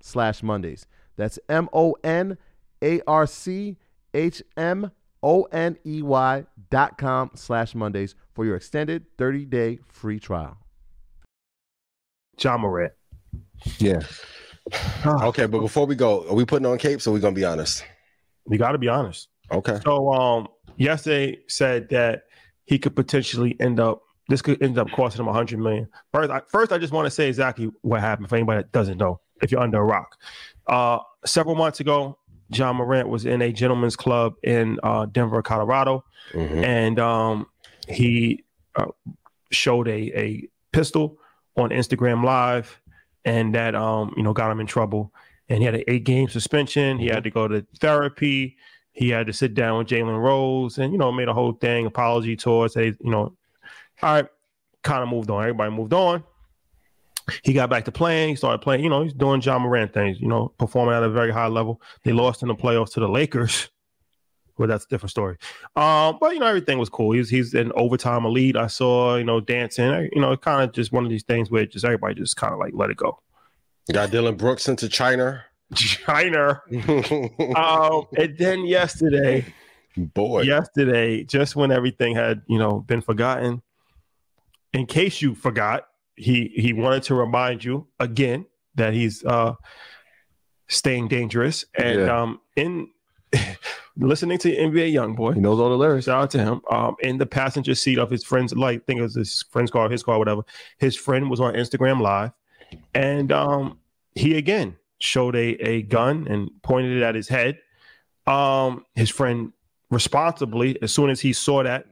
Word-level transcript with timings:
slash 0.00 0.42
Mondays. 0.42 0.86
That's 1.16 1.38
M 1.48 1.68
O 1.72 1.96
N 2.02 2.38
A 2.82 3.00
R 3.06 3.26
C 3.26 3.76
H 4.14 4.42
M 4.56 4.90
O 5.22 5.42
N 5.44 5.78
E 5.86 6.02
Y 6.02 6.44
dot 6.70 6.98
com 6.98 7.30
slash 7.34 7.74
Mondays 7.74 8.14
for 8.34 8.44
your 8.44 8.56
extended 8.56 9.04
30 9.18 9.44
day 9.46 9.78
free 9.88 10.18
trial. 10.18 10.56
Ja 12.42 12.56
Morant. 12.56 12.92
Yeah. 13.78 14.00
okay, 15.06 15.46
but 15.46 15.60
before 15.60 15.86
we 15.86 15.94
go, 15.94 16.28
are 16.28 16.34
we 16.34 16.44
putting 16.44 16.66
on 16.66 16.78
capes 16.78 17.06
or 17.06 17.10
are 17.10 17.14
we 17.14 17.20
gonna 17.20 17.34
be 17.34 17.44
honest? 17.44 17.84
We 18.46 18.58
got 18.58 18.72
to 18.72 18.78
be 18.78 18.88
honest. 18.88 19.28
Okay. 19.50 19.78
So, 19.84 20.12
um, 20.12 20.48
yesterday 20.76 21.38
said 21.46 21.88
that 21.90 22.24
he 22.64 22.78
could 22.78 22.96
potentially 22.96 23.56
end 23.60 23.80
up. 23.80 24.02
This 24.28 24.40
could 24.42 24.62
end 24.62 24.78
up 24.78 24.90
costing 24.92 25.20
him 25.20 25.28
a 25.28 25.32
hundred 25.32 25.58
million. 25.58 25.88
First, 26.12 26.30
I, 26.30 26.40
first, 26.48 26.72
I 26.72 26.78
just 26.78 26.92
want 26.92 27.06
to 27.06 27.10
say 27.10 27.28
exactly 27.28 27.70
what 27.82 28.00
happened 28.00 28.28
for 28.28 28.36
anybody 28.36 28.58
that 28.62 28.72
doesn't 28.72 28.98
know. 28.98 29.20
If 29.42 29.50
you're 29.50 29.60
under 29.60 29.78
a 29.78 29.84
rock, 29.84 30.16
uh, 30.68 31.00
several 31.26 31.56
months 31.56 31.80
ago, 31.80 32.16
Ja 32.50 32.72
Morant 32.72 33.08
was 33.08 33.24
in 33.26 33.42
a 33.42 33.50
gentleman's 33.52 33.96
club 33.96 34.34
in 34.44 34.78
uh, 34.82 35.06
Denver, 35.06 35.42
Colorado, 35.42 36.04
Mhm. 36.32 36.62
and 36.64 36.98
um, 37.00 37.46
he 37.88 38.44
uh, 38.76 38.86
showed 39.50 39.88
a 39.88 40.16
a 40.18 40.48
pistol 40.72 41.18
on 41.56 41.70
Instagram 41.70 42.24
Live, 42.24 42.80
and 43.24 43.54
that 43.54 43.74
um, 43.74 44.14
you 44.16 44.22
know 44.22 44.32
got 44.32 44.50
him 44.50 44.60
in 44.60 44.66
trouble. 44.66 45.12
And 45.48 45.58
he 45.58 45.64
had 45.64 45.74
an 45.74 45.82
eight 45.88 46.04
game 46.04 46.28
suspension. 46.28 46.98
He 46.98 47.06
had 47.08 47.24
to 47.24 47.30
go 47.30 47.48
to 47.48 47.66
therapy. 47.80 48.56
He 48.92 49.08
had 49.10 49.26
to 49.26 49.32
sit 49.32 49.54
down 49.54 49.78
with 49.78 49.88
Jalen 49.88 50.18
Rose, 50.22 50.78
and 50.78 50.92
you 50.92 50.98
know 50.98 51.10
made 51.10 51.28
a 51.28 51.34
whole 51.34 51.52
thing 51.54 51.86
apology 51.86 52.36
tour. 52.36 52.68
Say 52.68 52.86
you 53.00 53.10
know, 53.10 53.34
all 54.02 54.14
right, 54.14 54.26
kind 54.82 55.02
of 55.02 55.08
moved 55.08 55.30
on. 55.30 55.42
Everybody 55.42 55.70
moved 55.70 55.92
on. 55.92 56.24
He 57.44 57.52
got 57.52 57.70
back 57.70 57.84
to 57.84 57.92
playing. 57.92 58.30
He 58.30 58.36
started 58.36 58.58
playing. 58.58 58.82
You 58.82 58.90
know, 58.90 59.02
he's 59.02 59.12
doing 59.12 59.40
Ja 59.40 59.58
Morant 59.58 59.94
things. 59.94 60.20
You 60.20 60.28
know, 60.28 60.52
performing 60.58 60.94
at 60.94 61.02
a 61.02 61.08
very 61.08 61.30
high 61.30 61.46
level. 61.46 61.80
They 62.04 62.12
lost 62.12 62.42
in 62.42 62.48
the 62.48 62.54
playoffs 62.54 62.92
to 62.94 63.00
the 63.00 63.08
Lakers. 63.08 63.68
Well, 64.58 64.68
that's 64.68 64.84
a 64.84 64.88
different 64.88 65.10
story. 65.10 65.38
Um, 65.76 66.18
but 66.20 66.34
you 66.34 66.38
know, 66.38 66.46
everything 66.46 66.78
was 66.78 66.90
cool. 66.90 67.12
He's 67.12 67.30
he's 67.30 67.54
an 67.54 67.72
overtime 67.74 68.26
elite. 68.26 68.54
I 68.54 68.66
saw, 68.66 69.16
you 69.16 69.24
know, 69.24 69.40
dancing. 69.40 70.10
You 70.12 70.20
know, 70.20 70.36
kind 70.36 70.62
of 70.62 70.74
just 70.74 70.92
one 70.92 71.04
of 71.04 71.10
these 71.10 71.22
things 71.22 71.50
where 71.50 71.64
just 71.64 71.84
everybody 71.84 72.14
just 72.14 72.36
kind 72.36 72.52
of 72.52 72.58
like 72.58 72.72
let 72.74 72.90
it 72.90 72.98
go. 72.98 73.18
Got 73.90 74.10
Dillon 74.10 74.36
Brooks 74.36 74.68
into 74.68 74.88
China. 74.88 75.44
China. 75.74 76.60
Um, 77.56 78.06
and 78.16 78.36
then 78.36 78.66
yesterday, 78.66 79.44
Boy. 79.96 80.42
yesterday, 80.42 81.24
just 81.24 81.56
when 81.56 81.72
everything 81.72 82.14
had 82.14 82.42
you 82.46 82.58
know 82.58 82.80
been 82.80 83.00
forgotten, 83.00 83.62
in 84.72 84.86
case 84.86 85.20
you 85.22 85.34
forgot, 85.34 85.86
he 86.16 86.52
he 86.56 86.72
wanted 86.72 87.02
to 87.04 87.14
remind 87.14 87.64
you 87.64 87.86
again 88.00 88.46
that 88.74 88.92
he's 88.94 89.24
uh 89.24 89.54
staying 90.68 91.08
dangerous 91.08 91.64
and 91.76 92.00
Yeah. 92.00 92.22
um 92.22 92.40
in 92.56 92.88
listening 93.96 94.36
to 94.38 94.54
NBA 94.54 94.92
YoungBoy. 94.92 95.34
He 95.34 95.40
knows 95.40 95.58
all 95.58 95.70
the 95.70 95.76
lyrics. 95.76 96.04
Shout 96.04 96.22
out 96.24 96.30
to 96.32 96.38
him. 96.38 96.60
Um, 96.70 96.96
in 97.00 97.16
the 97.16 97.24
passenger 97.26 97.74
seat 97.74 97.98
of 97.98 98.10
his 98.10 98.22
friend's, 98.24 98.52
like, 98.54 98.80
I 98.80 98.82
think 98.86 98.98
it 99.00 99.02
was 99.02 99.14
his 99.14 99.42
friend's 99.50 99.70
car, 99.70 99.88
his 99.88 100.02
car, 100.02 100.18
whatever. 100.18 100.42
His 100.78 100.96
friend 100.96 101.30
was 101.30 101.40
on 101.40 101.54
Instagram 101.54 102.00
Live, 102.02 102.32
and 102.94 103.32
um, 103.32 103.78
he 104.14 104.36
again 104.36 104.76
showed 104.98 105.34
a 105.34 105.54
a 105.66 105.82
gun 105.82 106.26
and 106.28 106.50
pointed 106.62 106.96
it 106.98 107.02
at 107.02 107.14
his 107.14 107.28
head. 107.28 107.58
Um, 108.26 108.84
his 108.94 109.08
friend 109.10 109.52
responsibly, 109.90 110.80
as 110.82 110.92
soon 110.92 111.08
as 111.10 111.20
he 111.20 111.32
saw 111.32 111.62
that, 111.62 111.86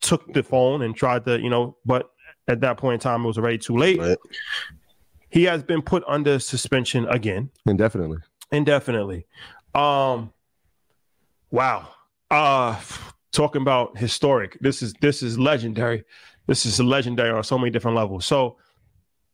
took 0.00 0.32
the 0.32 0.42
phone 0.44 0.82
and 0.82 0.94
tried 0.94 1.24
to, 1.24 1.40
you 1.40 1.50
know, 1.50 1.76
but 1.84 2.10
at 2.48 2.60
that 2.60 2.76
point 2.76 2.94
in 2.94 3.00
time, 3.00 3.24
it 3.24 3.26
was 3.26 3.38
already 3.38 3.58
too 3.58 3.76
late. 3.76 3.98
Right. 3.98 4.18
He 5.30 5.44
has 5.44 5.62
been 5.62 5.82
put 5.82 6.04
under 6.06 6.38
suspension 6.38 7.06
again 7.08 7.50
Indefinitely. 7.66 8.18
indefinitely. 8.52 9.26
Um 9.74 10.32
wow. 11.50 11.88
Uh 12.30 12.80
talking 13.32 13.62
about 13.62 13.98
historic. 13.98 14.56
This 14.60 14.82
is 14.82 14.94
this 15.00 15.22
is 15.22 15.38
legendary. 15.38 16.04
This 16.46 16.66
is 16.66 16.78
legendary 16.80 17.30
on 17.30 17.42
so 17.42 17.58
many 17.58 17.70
different 17.70 17.96
levels. 17.96 18.26
So 18.26 18.58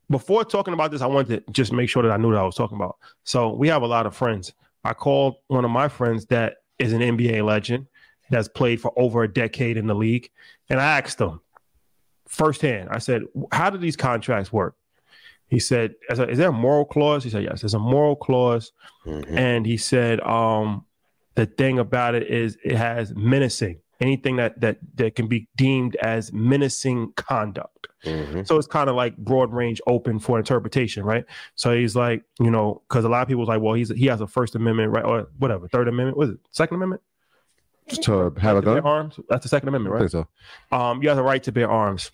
before 0.09 0.45
talking 0.45 0.75
about 0.75 0.91
this, 0.91 1.03
I 1.03 1.07
wanted 1.07 1.47
to 1.47 1.53
just 1.53 1.73
make 1.73 1.89
sure 1.89 2.03
that 2.03 2.11
I 2.11 2.17
knew 2.17 2.29
what 2.29 2.37
I 2.39 2.43
was 2.43 2.57
talking 2.57 2.77
about. 2.77 2.97
So 3.25 3.53
we 3.53 3.69
have 3.69 3.83
a 3.83 3.87
lot 3.87 4.07
of 4.07 4.17
friends. 4.17 4.53
I 4.85 4.93
called 4.95 5.37
one 5.49 5.65
of 5.65 5.71
my 5.71 5.89
friends 5.89 6.27
that 6.27 6.55
is 6.79 6.93
an 6.93 7.01
NBA 7.01 7.45
legend 7.45 7.87
that's 8.31 8.49
played 8.49 8.81
for 8.81 8.93
over 8.97 9.23
a 9.23 9.33
decade 9.33 9.77
in 9.77 9.87
the 9.87 9.95
league, 9.95 10.31
and 10.69 10.81
I 10.81 10.99
asked 10.99 11.21
him 11.21 11.41
firsthand. 12.31 12.89
I 12.91 12.99
said, 12.99 13.23
"How 13.53 13.69
do 13.71 13.77
these 13.79 13.97
contracts 13.97 14.53
work?" 14.53 14.77
He 15.49 15.59
said, 15.59 15.95
"Is 16.09 16.39
there 16.39 16.49
a 16.51 16.53
moral 16.53 16.85
clause?" 16.85 17.25
He 17.25 17.31
said, 17.31 17.43
"Yes, 17.43 17.61
there's 17.63 17.75
a 17.75 17.79
moral 17.79 18.17
clause." 18.17 18.73
Mhm. 19.07 19.37
and 19.37 19.65
he 19.67 19.77
said 19.79 20.21
um 20.21 20.85
the 21.35 21.47
thing 21.47 21.79
about 21.79 22.15
it 22.15 22.27
is 22.29 22.59
it 22.63 22.77
has 22.77 23.15
menacing 23.17 23.81
anything 23.99 24.37
that 24.37 24.61
that 24.61 24.77
that 24.97 25.15
can 25.15 25.27
be 25.27 25.49
deemed 25.57 25.97
as 25.97 26.31
menacing 26.35 27.11
conduct 27.17 27.87
Mhm. 28.05 28.47
so 28.47 28.59
it's 28.59 28.67
kind 28.67 28.91
of 28.91 28.97
like 28.97 29.17
broad 29.17 29.51
range 29.55 29.81
open 29.87 30.19
for 30.19 30.39
interpretation 30.39 31.03
right 31.03 31.25
so 31.55 31.75
he's 31.75 31.97
like 31.97 32.23
you 32.39 32.51
know 32.51 32.83
because 32.89 33.07
a 33.07 33.09
lot 33.09 33.23
of 33.23 33.29
people 33.29 33.41
was 33.41 33.49
like 33.49 33.63
well 33.63 33.73
he's 33.73 33.89
he 33.97 34.05
has 34.07 34.21
a 34.21 34.27
first 34.27 34.55
amendment 34.55 34.93
right 34.93 35.05
or 35.07 35.29
whatever 35.39 35.67
third 35.69 35.89
amendment 35.89 36.19
was 36.19 36.29
it 36.29 36.39
second 36.51 36.75
amendment 36.77 37.01
to 37.99 38.33
have 38.41 38.57
a 38.57 38.61
To 38.61 38.67
bear 38.67 38.75
gun? 38.83 38.85
arms 38.85 39.19
that's 39.29 39.43
the 39.43 39.49
second 39.49 39.69
amendment 39.69 39.95
I 39.95 39.99
right 40.03 40.11
think 40.11 40.27
so. 40.71 40.77
um, 40.77 41.03
you 41.03 41.09
have 41.09 41.17
the 41.17 41.23
right 41.23 41.43
to 41.43 41.53
bear 41.53 41.71
arms. 41.71 42.11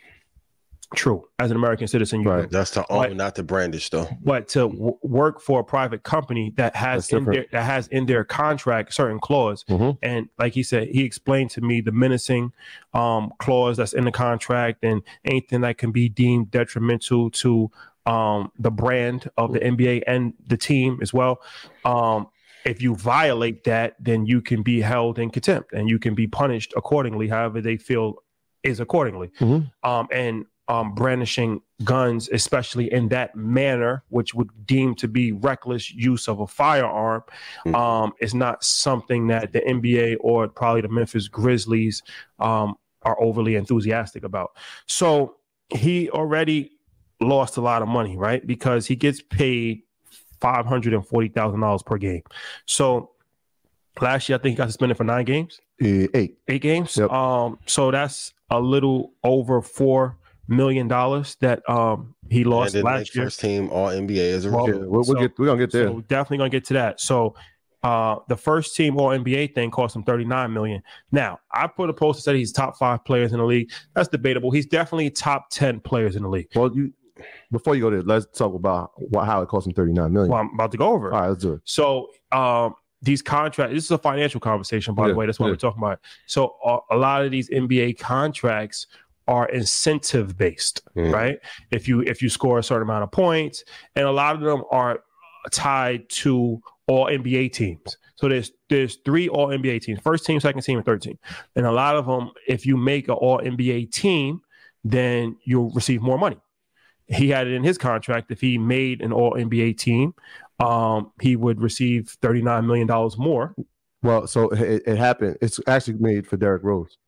True, 0.94 1.26
as 1.40 1.50
an 1.50 1.56
American 1.56 1.88
citizen, 1.88 2.20
you 2.20 2.30
Right. 2.30 2.42
do. 2.42 2.48
That's 2.56 2.70
to 2.72 2.84
own, 2.92 2.98
Right. 3.00 3.16
not 3.16 3.34
to 3.34 3.42
brandish, 3.42 3.90
though. 3.90 4.06
but 4.22 4.46
to 4.50 4.68
w- 4.68 4.96
work 5.02 5.40
for 5.40 5.58
a 5.58 5.64
private 5.64 6.04
company 6.04 6.52
that 6.56 6.76
has 6.76 7.10
in 7.12 7.24
their, 7.24 7.44
that 7.50 7.64
has 7.64 7.88
in 7.88 8.06
their 8.06 8.22
contract 8.22 8.94
certain 8.94 9.18
clause 9.18 9.64
Mhm. 9.68 9.98
and 10.00 10.28
like 10.38 10.52
he 10.52 10.62
said 10.62 10.86
he 10.88 11.02
explained 11.02 11.50
to 11.50 11.60
me 11.60 11.80
the 11.80 11.90
menacing 11.90 12.52
um 12.94 13.32
clause 13.40 13.76
that's 13.78 13.94
in 13.94 14.04
the 14.04 14.12
contract 14.12 14.84
and 14.84 15.02
anything 15.24 15.62
that 15.62 15.76
can 15.76 15.90
be 15.90 16.08
deemed 16.08 16.52
detrimental 16.52 17.30
to 17.32 17.68
um 18.06 18.52
the 18.56 18.70
brand 18.70 19.28
of 19.36 19.52
the 19.52 19.58
NBA 19.58 20.04
and 20.06 20.34
the 20.46 20.56
team 20.56 21.00
as 21.02 21.12
well 21.12 21.40
um 21.84 22.28
if 22.66 22.82
you 22.82 22.94
violate 22.96 23.64
that 23.64 23.94
then 24.00 24.26
you 24.26 24.40
can 24.40 24.62
be 24.62 24.80
held 24.80 25.18
in 25.18 25.30
contempt 25.30 25.72
and 25.72 25.88
you 25.88 25.98
can 25.98 26.14
be 26.14 26.26
punished 26.26 26.72
accordingly 26.76 27.28
however 27.28 27.60
they 27.60 27.76
feel 27.76 28.14
is 28.62 28.80
accordingly 28.80 29.28
Mhm. 29.40 29.70
um 29.82 30.06
and 30.12 30.44
um, 30.68 30.96
brandishing 30.96 31.60
guns, 31.84 32.28
especially 32.32 32.92
in 32.92 33.06
that 33.10 33.36
manner, 33.36 34.02
which 34.08 34.34
would 34.34 34.50
deem 34.66 34.96
to 34.96 35.06
be 35.06 35.30
reckless 35.30 35.92
use 35.94 36.26
of 36.26 36.40
a 36.40 36.46
firearm, 36.48 37.22
Mhm. 37.64 37.74
um, 37.76 38.12
is 38.20 38.34
not 38.34 38.64
something 38.64 39.28
that 39.28 39.52
the 39.52 39.60
NBA 39.60 40.16
or 40.18 40.48
probably 40.48 40.80
the 40.80 40.88
Memphis 40.88 41.28
Grizzlies 41.28 42.02
um, 42.40 42.74
are 43.02 43.16
overly 43.22 43.54
enthusiastic 43.54 44.24
about. 44.24 44.56
So 44.86 45.36
he 45.72 46.10
already 46.10 46.72
lost 47.20 47.56
a 47.56 47.60
lot 47.60 47.80
of 47.80 47.86
money, 47.86 48.16
right? 48.16 48.44
Because 48.44 48.88
he 48.88 48.96
gets 48.96 49.22
paid 49.22 49.82
five 50.40 50.66
hundred 50.66 50.94
and 50.94 51.06
forty 51.06 51.28
thousand 51.28 51.60
dollars 51.60 51.82
per 51.82 51.96
game. 51.98 52.22
So 52.66 53.10
last 54.00 54.28
year, 54.28 54.38
I 54.38 54.42
think 54.42 54.52
he 54.52 54.56
got 54.56 54.68
suspended 54.68 54.96
for 54.96 55.04
nine 55.04 55.24
games 55.24 55.60
Eh, 55.80 56.06
Eight. 56.14 56.38
eight 56.48 56.62
games. 56.62 56.96
Yep. 56.96 57.10
Um, 57.10 57.58
so 57.66 57.90
that's 57.90 58.32
a 58.50 58.60
little 58.60 59.12
over 59.24 59.60
four 59.62 60.16
million 60.48 60.86
dollars 60.88 61.36
that 61.40 61.68
um 61.68 62.14
he 62.30 62.44
lost 62.44 62.74
then 62.74 62.84
last 62.84 63.14
year. 63.16 63.24
first 63.26 63.40
team 63.40 63.68
All 63.70 63.88
NBA 63.88 64.32
as 64.32 64.44
a 64.46 64.50
Well, 64.50 64.68
Yeah, 64.68 64.74
we'll, 64.76 64.88
we'll 64.90 65.04
so- 65.04 65.14
get. 65.14 65.38
We're 65.38 65.46
gonna 65.46 65.58
get 65.58 65.72
there. 65.72 65.88
So 65.88 66.00
definitely 66.02 66.38
gonna 66.38 66.50
get 66.50 66.64
to 66.66 66.74
that. 66.74 67.00
So 67.00 67.34
uh 67.82 68.16
the 68.28 68.36
first 68.36 68.74
team 68.76 68.96
all 68.96 69.08
NBA 69.10 69.54
thing 69.54 69.70
cost 69.70 69.94
him 69.96 70.02
39 70.04 70.52
million. 70.52 70.82
Now 71.12 71.40
I 71.52 71.66
put 71.66 71.90
a 71.90 71.92
post 71.92 72.18
that 72.18 72.22
said 72.22 72.36
he's 72.36 72.52
top 72.52 72.76
five 72.78 73.04
players 73.04 73.32
in 73.32 73.38
the 73.38 73.44
league. 73.44 73.70
That's 73.94 74.08
debatable. 74.08 74.50
He's 74.50 74.66
definitely 74.66 75.10
top 75.10 75.50
10 75.50 75.80
players 75.80 76.16
in 76.16 76.22
the 76.22 76.28
league. 76.28 76.48
well, 76.54 76.74
you 76.74 76.92
before 77.52 77.74
you 77.74 77.82
go 77.82 77.90
there, 77.90 78.02
let's 78.02 78.26
talk 78.36 78.54
about 78.54 78.90
what, 78.96 79.26
how 79.26 79.42
it 79.42 79.48
cost 79.48 79.66
him 79.66 79.72
thirty 79.72 79.92
nine 79.92 80.12
million. 80.12 80.30
Well, 80.30 80.40
I'm 80.40 80.54
about 80.54 80.72
to 80.72 80.78
go 80.78 80.88
over. 80.92 81.12
All 81.12 81.20
right, 81.20 81.28
let's 81.28 81.42
do 81.42 81.54
it. 81.54 81.60
So 81.64 82.10
um, 82.32 82.74
these 83.02 83.22
contracts, 83.22 83.74
this 83.74 83.84
is 83.84 83.90
a 83.90 83.98
financial 83.98 84.40
conversation, 84.40 84.94
by 84.94 85.04
Yeah, 85.04 85.08
the 85.12 85.14
way. 85.16 85.26
That's 85.26 85.38
what 85.38 85.46
yeah. 85.46 85.52
we're 85.52 85.56
talking 85.56 85.82
about. 85.82 86.00
So 86.26 86.56
uh, 86.64 86.78
a 86.90 86.96
lot 86.96 87.24
of 87.24 87.30
these 87.30 87.48
NBA 87.50 87.98
contracts 87.98 88.86
are 89.28 89.48
incentive 89.48 90.36
based, 90.38 90.82
Mm. 90.96 91.12
right? 91.12 91.38
If 91.70 91.88
you 91.88 92.00
if 92.02 92.22
you 92.22 92.28
score 92.28 92.58
a 92.58 92.62
certain 92.62 92.82
amount 92.82 93.02
of 93.04 93.10
points, 93.12 93.64
and 93.94 94.06
a 94.06 94.12
lot 94.12 94.34
of 94.36 94.40
them 94.40 94.62
are 94.70 95.00
tied 95.52 96.08
to 96.08 96.60
all 96.88 97.06
NBA 97.06 97.52
teams. 97.52 97.96
So 98.16 98.28
there's 98.28 98.52
there's 98.70 98.96
three 99.04 99.28
all 99.28 99.48
NBA 99.48 99.82
teams: 99.82 100.00
first 100.00 100.24
team, 100.26 100.40
second 100.40 100.62
team, 100.62 100.78
and 100.78 100.86
third 100.86 101.02
team. 101.02 101.18
And 101.54 101.66
a 101.66 101.72
lot 101.72 101.96
of 101.96 102.06
them, 102.06 102.30
if 102.48 102.64
you 102.64 102.76
make 102.76 103.08
an 103.08 103.14
all 103.14 103.38
NBA 103.40 103.92
team, 103.92 104.40
then 104.84 105.36
you'll 105.44 105.70
receive 105.70 106.00
more 106.00 106.16
money. 106.18 106.38
He 107.08 107.28
had 107.28 107.46
it 107.46 107.52
in 107.52 107.62
his 107.62 107.78
contract. 107.78 108.30
If 108.30 108.40
he 108.40 108.58
made 108.58 109.00
an 109.00 109.12
all 109.12 109.32
NBA 109.32 109.78
team, 109.78 110.14
um, 110.58 111.12
he 111.20 111.36
would 111.36 111.60
receive 111.60 112.16
thirty 112.20 112.42
nine 112.42 112.66
million 112.66 112.86
dollars 112.86 113.16
more. 113.16 113.54
Well, 114.02 114.26
so 114.26 114.48
it, 114.50 114.82
it 114.86 114.98
happened. 114.98 115.38
It's 115.40 115.60
actually 115.66 115.98
made 115.98 116.26
for 116.26 116.36
Derrick 116.36 116.62
Rose. 116.62 116.98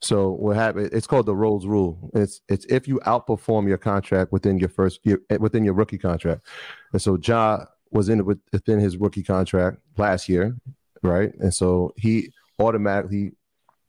So 0.00 0.30
what 0.30 0.56
happened? 0.56 0.90
It's 0.92 1.06
called 1.06 1.26
the 1.26 1.34
Rose 1.34 1.66
Rule. 1.66 2.10
It's 2.14 2.40
it's 2.48 2.64
if 2.66 2.86
you 2.86 3.00
outperform 3.00 3.66
your 3.66 3.78
contract 3.78 4.32
within 4.32 4.58
your 4.58 4.68
first 4.68 5.00
year 5.04 5.20
within 5.40 5.64
your 5.64 5.74
rookie 5.74 5.98
contract. 5.98 6.46
And 6.92 7.02
so 7.02 7.18
Ja 7.22 7.64
was 7.90 8.08
in 8.08 8.24
with 8.24 8.38
within 8.52 8.78
his 8.78 8.96
rookie 8.96 9.24
contract 9.24 9.78
last 9.96 10.28
year, 10.28 10.56
right? 11.02 11.32
And 11.40 11.52
so 11.52 11.92
he 11.96 12.32
automatically 12.60 13.32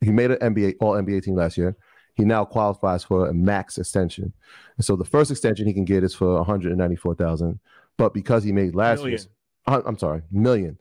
he 0.00 0.10
made 0.10 0.32
an 0.32 0.54
NBA 0.54 0.76
all 0.80 0.94
NBA 0.94 1.22
team 1.22 1.36
last 1.36 1.56
year. 1.56 1.76
He 2.20 2.26
now 2.26 2.44
qualifies 2.44 3.02
for 3.02 3.28
a 3.28 3.32
max 3.32 3.78
extension. 3.78 4.34
And 4.76 4.84
so 4.84 4.94
the 4.94 5.06
first 5.06 5.30
extension 5.30 5.66
he 5.66 5.72
can 5.72 5.86
get 5.86 6.04
is 6.04 6.14
for 6.14 6.34
194,000, 6.36 7.58
but 7.96 8.12
because 8.12 8.44
he 8.44 8.52
made 8.52 8.74
last 8.74 8.98
Million. 8.98 9.12
year's 9.12 9.28
uh, 9.66 9.80
I'm 9.86 9.98
sorry, 9.98 10.22
million. 10.30 10.78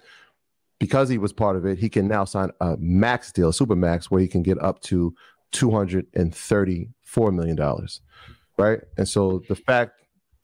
Because 0.79 1.07
he 1.07 1.17
was 1.17 1.31
part 1.31 1.55
of 1.55 1.65
it, 1.65 1.77
he 1.77 1.87
can 1.87 2.07
now 2.07 2.25
sign 2.25 2.51
a 2.59 2.75
max 2.77 3.31
deal, 3.31 3.51
super 3.53 3.75
max, 3.75 4.11
where 4.11 4.21
he 4.21 4.27
can 4.27 4.43
get 4.43 4.61
up 4.61 4.81
to 4.83 5.15
two 5.51 5.71
hundred 5.71 6.07
and 6.13 6.35
thirty-four 6.35 7.31
million 7.31 7.55
dollars, 7.55 8.01
right? 8.57 8.81
And 8.97 9.07
so 9.07 9.41
the 9.47 9.55
fact, 9.55 9.93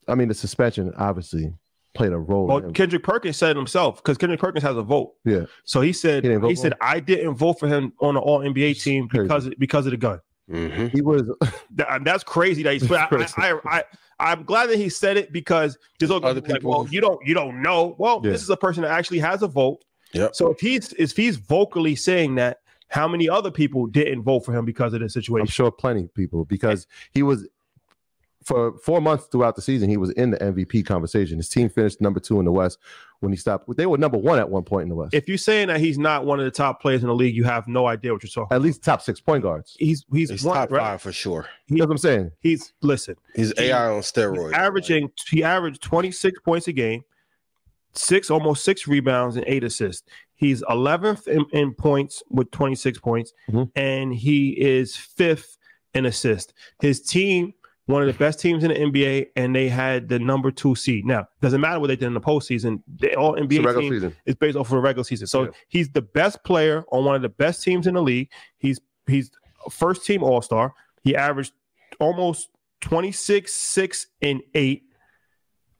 I 0.08 0.14
mean, 0.14 0.28
the 0.28 0.34
suspension 0.34 0.92
obviously 0.96 1.52
played 1.94 2.12
a 2.12 2.18
role. 2.18 2.46
Well. 2.46 2.70
Kendrick 2.72 3.02
Perkins 3.02 3.36
said 3.36 3.50
it 3.50 3.56
himself 3.56 3.96
because 3.96 4.18
Kendrick 4.18 4.40
Perkins 4.40 4.62
has 4.62 4.76
a 4.76 4.82
vote. 4.82 5.14
Yeah. 5.24 5.46
So 5.64 5.80
he 5.80 5.92
said 5.92 6.22
He 6.22 6.28
he, 6.28 6.34
didn't 6.34 6.42
vote 6.42 6.50
for 6.50 6.56
said? 6.56 6.74
I 6.80 7.00
didn't 7.00 7.34
vote 7.34 7.58
for 7.58 7.68
him 7.68 7.92
on 8.00 8.14
the 8.14 8.20
All 8.20 8.40
NBA 8.40 8.82
team 8.82 9.08
because 9.10 9.48
because 9.58 9.86
of 9.86 9.92
the 9.92 9.96
gun. 9.96 10.20
Mhm. 10.50 10.90
he 10.92 11.00
was 11.02 11.22
That- 11.72 12.04
that's 12.04 12.22
crazy 12.24 12.62
that 12.62 12.74
he's. 12.74 12.90
I, 12.90 13.06
Crazy. 13.06 13.34
I, 13.36 13.58
I, 13.64 13.84
I, 14.20 14.32
am 14.32 14.44
glad 14.44 14.66
that 14.70 14.76
he 14.76 14.88
said 14.88 15.16
it 15.16 15.32
because 15.32 15.76
there's 15.98 16.10
Other 16.10 16.34
people 16.40 16.50
like, 16.52 16.60
people- 16.60 16.70
well, 16.70 16.88
you 16.88 17.00
don't 17.00 17.18
you 17.26 17.34
don't 17.34 17.62
know. 17.62 17.94
Well, 17.98 18.20
Yeah. 18.24 18.30
this 18.32 18.42
is 18.42 18.50
a 18.50 18.56
person 18.56 18.82
that 18.82 18.92
actually 18.92 19.18
has 19.20 19.42
a 19.42 19.48
vote. 19.48 19.84
Yep. 20.12 20.34
So 20.36 20.50
if 20.52 20.60
he's 20.60 20.92
if 20.94 21.16
he's 21.16 21.36
vocally 21.36 21.96
saying 21.96 22.36
that, 22.36 22.58
how 22.88 23.08
many 23.08 23.28
other 23.28 23.50
people 23.50 23.86
didn't 23.86 24.22
vote 24.22 24.44
for 24.44 24.52
him 24.56 24.64
because 24.64 24.94
of 24.94 25.00
the 25.00 25.08
situation? 25.08 25.42
I'm 25.42 25.46
sure 25.50 25.70
plenty 25.72 26.04
of 26.04 26.14
people 26.14 26.44
because 26.44 26.86
he 27.12 27.22
was 27.24 27.46
for 28.46 28.78
four 28.78 29.00
months 29.00 29.26
throughout 29.26 29.56
the 29.56 29.60
season. 29.62 29.90
He 29.90 29.96
was 29.96 30.10
in 30.12 30.30
the 30.30 30.38
MVP 30.38 30.86
conversation. 30.86 31.36
His 31.38 31.48
team 31.48 31.68
finished 31.68 32.00
number 32.00 32.20
two 32.20 32.38
in 32.38 32.44
the 32.44 32.52
West 32.52 32.78
when 33.18 33.32
he 33.32 33.36
stopped. 33.36 33.68
They 33.76 33.86
were 33.86 33.98
number 33.98 34.18
one 34.18 34.38
at 34.38 34.48
one 34.48 34.62
point 34.62 34.84
in 34.84 34.88
the 34.88 34.94
West. 34.94 35.14
If 35.14 35.26
you're 35.28 35.36
saying 35.36 35.66
that 35.66 35.80
he's 35.80 35.98
not 35.98 36.24
one 36.24 36.38
of 36.38 36.44
the 36.44 36.50
top 36.52 36.80
players 36.80 37.02
in 37.02 37.08
the 37.08 37.14
league, 37.14 37.34
you 37.34 37.42
have 37.42 37.66
no 37.66 37.86
idea 37.88 38.12
what 38.12 38.22
you're 38.22 38.30
talking. 38.30 38.54
at 38.54 38.62
least 38.62 38.84
top 38.84 39.02
six 39.02 39.20
point 39.20 39.42
guards. 39.42 39.74
He's 39.80 40.04
he's, 40.12 40.30
He's 40.30 40.44
one, 40.44 40.54
top 40.54 40.70
right? 40.70 40.80
five 40.80 41.02
for 41.02 41.10
sure. 41.10 41.48
That's 41.68 41.80
what 41.80 41.90
I'm 41.90 41.98
saying. 41.98 42.30
He's 42.40 42.72
listen. 42.82 43.16
He's 43.34 43.52
He- 43.58 43.64
AI 43.66 43.88
on 43.90 44.00
steroids. 44.02 44.52
averaging 44.52 45.10
he 45.28 45.42
averaged 45.42 45.82
26 45.82 46.38
points 46.44 46.68
a 46.68 46.72
game 46.72 47.02
six 47.94 48.30
almost 48.30 48.62
six 48.64 48.86
rebounds 48.86 49.36
and 49.36 49.44
eight 49.48 49.64
assists 49.64 50.06
he's 50.34 50.62
11th 50.64 51.26
in, 51.28 51.46
in 51.52 51.72
points 51.72 52.22
with 52.28 52.50
26 52.50 52.98
points 52.98 53.32
Mhm. 53.50 53.70
and 53.74 54.12
he 54.14 54.50
is 54.50 54.94
fifth 54.94 55.56
in 55.94 56.04
assists 56.04 56.52
his 56.82 57.00
team 57.00 57.54
one 57.86 58.02
of 58.02 58.08
the 58.08 58.14
best 58.14 58.40
teams 58.40 58.64
in 58.64 58.70
the 58.70 58.74
nba 58.76 59.26
and 59.36 59.54
they 59.54 59.68
had 59.68 60.08
the 60.08 60.18
number 60.18 60.50
two 60.50 60.74
seed 60.74 61.04
now 61.06 61.26
doesn't 61.40 61.60
matter 61.60 61.78
what 61.78 61.86
they 61.86 61.94
did 61.96 62.06
in 62.06 62.14
the 62.14 62.20
postseason 62.20 62.82
the 62.98 63.14
all 63.14 63.34
It's 63.36 63.46
nba 63.46 63.76
a 63.76 63.80
team 63.80 63.92
season. 63.92 64.16
is 64.26 64.34
based 64.34 64.56
off 64.56 64.66
of 64.66 64.70
the 64.72 64.78
regular 64.80 65.04
season. 65.04 65.26
So 65.28 65.44
Yeah. 65.44 65.50
he's 65.68 65.88
the 65.90 66.02
best 66.02 66.42
player 66.44 66.84
on 66.90 67.04
one 67.04 67.14
of 67.14 67.22
the 67.22 67.28
best 67.28 67.62
teams 67.62 67.86
in 67.86 67.94
the 67.94 68.02
league. 68.02 68.28
He's 68.58 68.80
he's 69.06 69.30
first 69.70 70.04
team 70.04 70.22
all 70.24 70.42
star. 70.42 70.74
He 71.02 71.14
averaged 71.14 71.52
almost 72.00 72.48
26, 72.80 73.54
6, 73.54 74.06
and 74.22 74.42
8. 74.54 74.82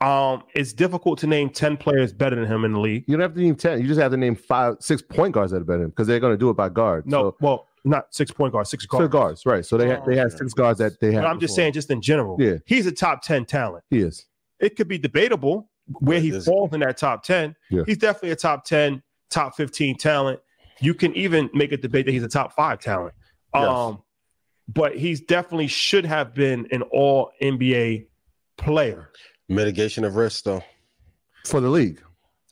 Um, 0.01 0.43
it's 0.55 0.73
difficult 0.75 1.19
to 1.21 1.27
name 1.27 1.49
10 1.51 1.77
players 1.79 2.13
better 2.13 2.37
than 2.37 2.45
him 2.47 2.65
in 2.65 2.73
the 2.75 2.81
league. 2.81 3.05
You 3.07 3.17
don't 3.17 3.23
have 3.23 3.35
to 3.35 3.41
name 3.41 3.57
ten. 3.57 3.81
You 3.81 3.89
just 3.89 3.99
have 4.01 4.11
to 4.13 4.17
name 4.19 4.35
five, 4.37 4.77
six 4.81 5.01
point 5.03 5.33
guards 5.33 5.53
that 5.53 5.63
are 5.63 5.65
better 5.65 5.89
because 5.89 6.07
they're 6.07 6.21
going 6.21 6.35
to 6.35 6.39
do 6.39 6.51
it 6.51 6.55
by 6.57 6.69
guard. 6.69 7.07
No, 7.07 7.31
so, 7.31 7.37
well, 7.41 7.67
not 7.87 8.13
six 8.15 8.31
point 8.31 8.53
guards, 8.53 8.69
six 8.71 8.83
six 8.85 8.91
guards. 8.91 9.11
guards, 9.13 9.47
right? 9.47 9.65
So 9.65 9.77
they 9.79 9.89
ha- 9.91 10.01
Oh, 10.03 10.11
they 10.11 10.17
have 10.17 10.33
six 10.33 10.53
guards 10.53 10.79
that 10.81 11.01
they 11.01 11.13
have. 11.13 11.23
But 11.23 11.29
I'm 11.31 11.41
just 11.41 11.55
saying, 11.55 11.73
just 11.73 11.91
in 11.91 12.01
general, 12.03 12.37
Yeah. 12.41 12.57
he's 12.67 12.87
a 12.87 12.93
top 12.93 13.23
10 13.23 13.45
talent. 13.47 13.85
he 13.91 14.01
is. 14.01 14.27
It 14.61 14.77
could 14.77 14.89
be 14.89 14.99
debatable 14.99 15.71
where 16.01 16.21
he 16.21 16.33
falls 16.41 16.73
in 16.73 16.81
that 16.81 16.97
top 16.97 17.23
10. 17.23 17.55
Yeah. 17.71 17.83
He's 17.87 17.99
definitely 17.99 18.31
a 18.31 18.37
top 18.37 18.65
10, 18.65 19.03
top 19.31 19.55
15 19.57 19.97
talent. 19.99 20.41
You 20.81 20.93
can 20.95 21.15
even 21.15 21.49
make 21.55 21.73
a 21.73 21.77
debate 21.77 22.07
that 22.07 22.13
he's 22.13 22.23
a 22.25 22.29
top 22.29 22.53
five 22.55 22.81
talent. 22.81 23.15
Yes. 23.55 23.69
Um, 23.69 24.03
but 24.69 24.97
he's 24.97 25.21
definitely 25.21 25.69
should 25.69 26.05
have 26.05 26.35
been 26.35 26.67
an 26.73 26.83
all 26.83 27.31
NBA 27.41 28.07
player. 28.59 29.11
Mitigation 29.49 30.05
of 30.05 30.17
risk 30.17 30.45
though 30.45 30.63
for 31.47 31.61
the 31.61 31.69
league. 31.69 32.01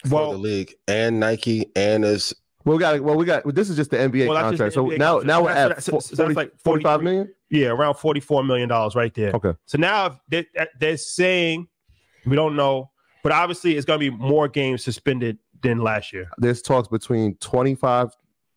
for 0.06 0.14
Well, 0.14 0.32
the 0.32 0.38
league 0.38 0.74
and 0.86 1.18
Nike 1.18 1.72
and 1.74 2.04
his 2.04 2.32
Well, 2.64 2.76
we 2.76 2.80
got. 2.80 3.00
Well, 3.00 3.16
we 3.16 3.24
got. 3.26 3.54
This 3.54 3.68
is 3.68 3.76
just 3.76 3.90
the 3.90 3.98
NBA 3.98 4.28
Well, 4.28 4.40
contract. 4.40 4.74
the 4.74 4.80
so 4.80 4.86
NBA 4.86 4.98
now, 4.98 5.18
contract. 5.20 5.26
now 5.26 5.42
we're 5.42 5.50
at 5.50 5.82
so 5.82 5.92
that's 5.92 6.08
40, 6.16 6.34
like 6.34 6.52
45 6.58 7.00
43. 7.02 7.32
yeah, 7.50 7.66
around 7.68 7.94
$44 7.94 8.46
million 8.46 8.68
right 8.94 9.12
there. 9.14 9.32
Okay. 9.32 9.52
So 9.66 9.78
now 9.78 10.18
they, 10.28 10.46
they're 10.80 10.96
saying, 10.96 11.68
we 12.24 12.36
don't 12.36 12.56
know, 12.56 12.90
but 13.22 13.32
obviously 13.32 13.76
it's 13.76 13.84
going 13.84 14.00
to 14.00 14.10
be 14.10 14.16
more 14.16 14.48
games 14.48 14.82
suspended 14.82 15.38
than 15.62 15.78
last 15.78 16.12
year. 16.12 16.28
There's 16.38 16.62
talks 16.62 16.88
between 16.88 17.36
25 17.36 18.10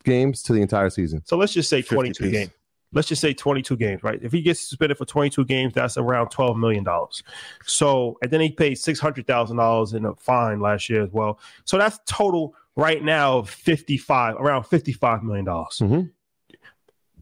games 0.03 0.41
to 0.43 0.53
the 0.53 0.61
entire 0.61 0.89
season. 0.89 1.21
So 1.25 1.35
let's 1.37 1.53
just 1.53 1.69
say 1.69 1.81
22 1.81 2.23
piece. 2.23 2.31
games. 2.31 2.51
Let's 2.93 3.09
just 3.09 3.21
say 3.21 3.33
22 3.33 3.75
games, 3.75 4.01
right? 4.01 4.17
If 4.23 4.31
he 4.31 4.41
gets 4.41 4.61
suspended 4.61 4.97
for 4.97 5.03
22 5.03 5.43
games, 5.43 5.73
that's 5.73 5.97
around 5.97 6.29
12 6.29 6.55
million 6.57 6.85
dollars. 6.85 7.21
So, 7.65 8.17
and 8.21 8.31
then 8.31 8.39
he 8.39 8.49
paid 8.49 8.75
600 8.75 9.27
thousand 9.27 9.57
dollars 9.57 9.91
in 9.93 10.05
a 10.05 10.15
fine 10.15 10.61
last 10.61 10.89
year 10.89 11.03
as 11.03 11.11
well. 11.11 11.37
So 11.65 11.77
that's 11.77 11.99
total 12.07 12.55
right 12.77 13.03
now 13.03 13.41
55, 13.41 14.35
around 14.35 14.63
55 14.63 15.23
million 15.23 15.43
dollars. 15.45 15.79
Mhm. 15.81 16.11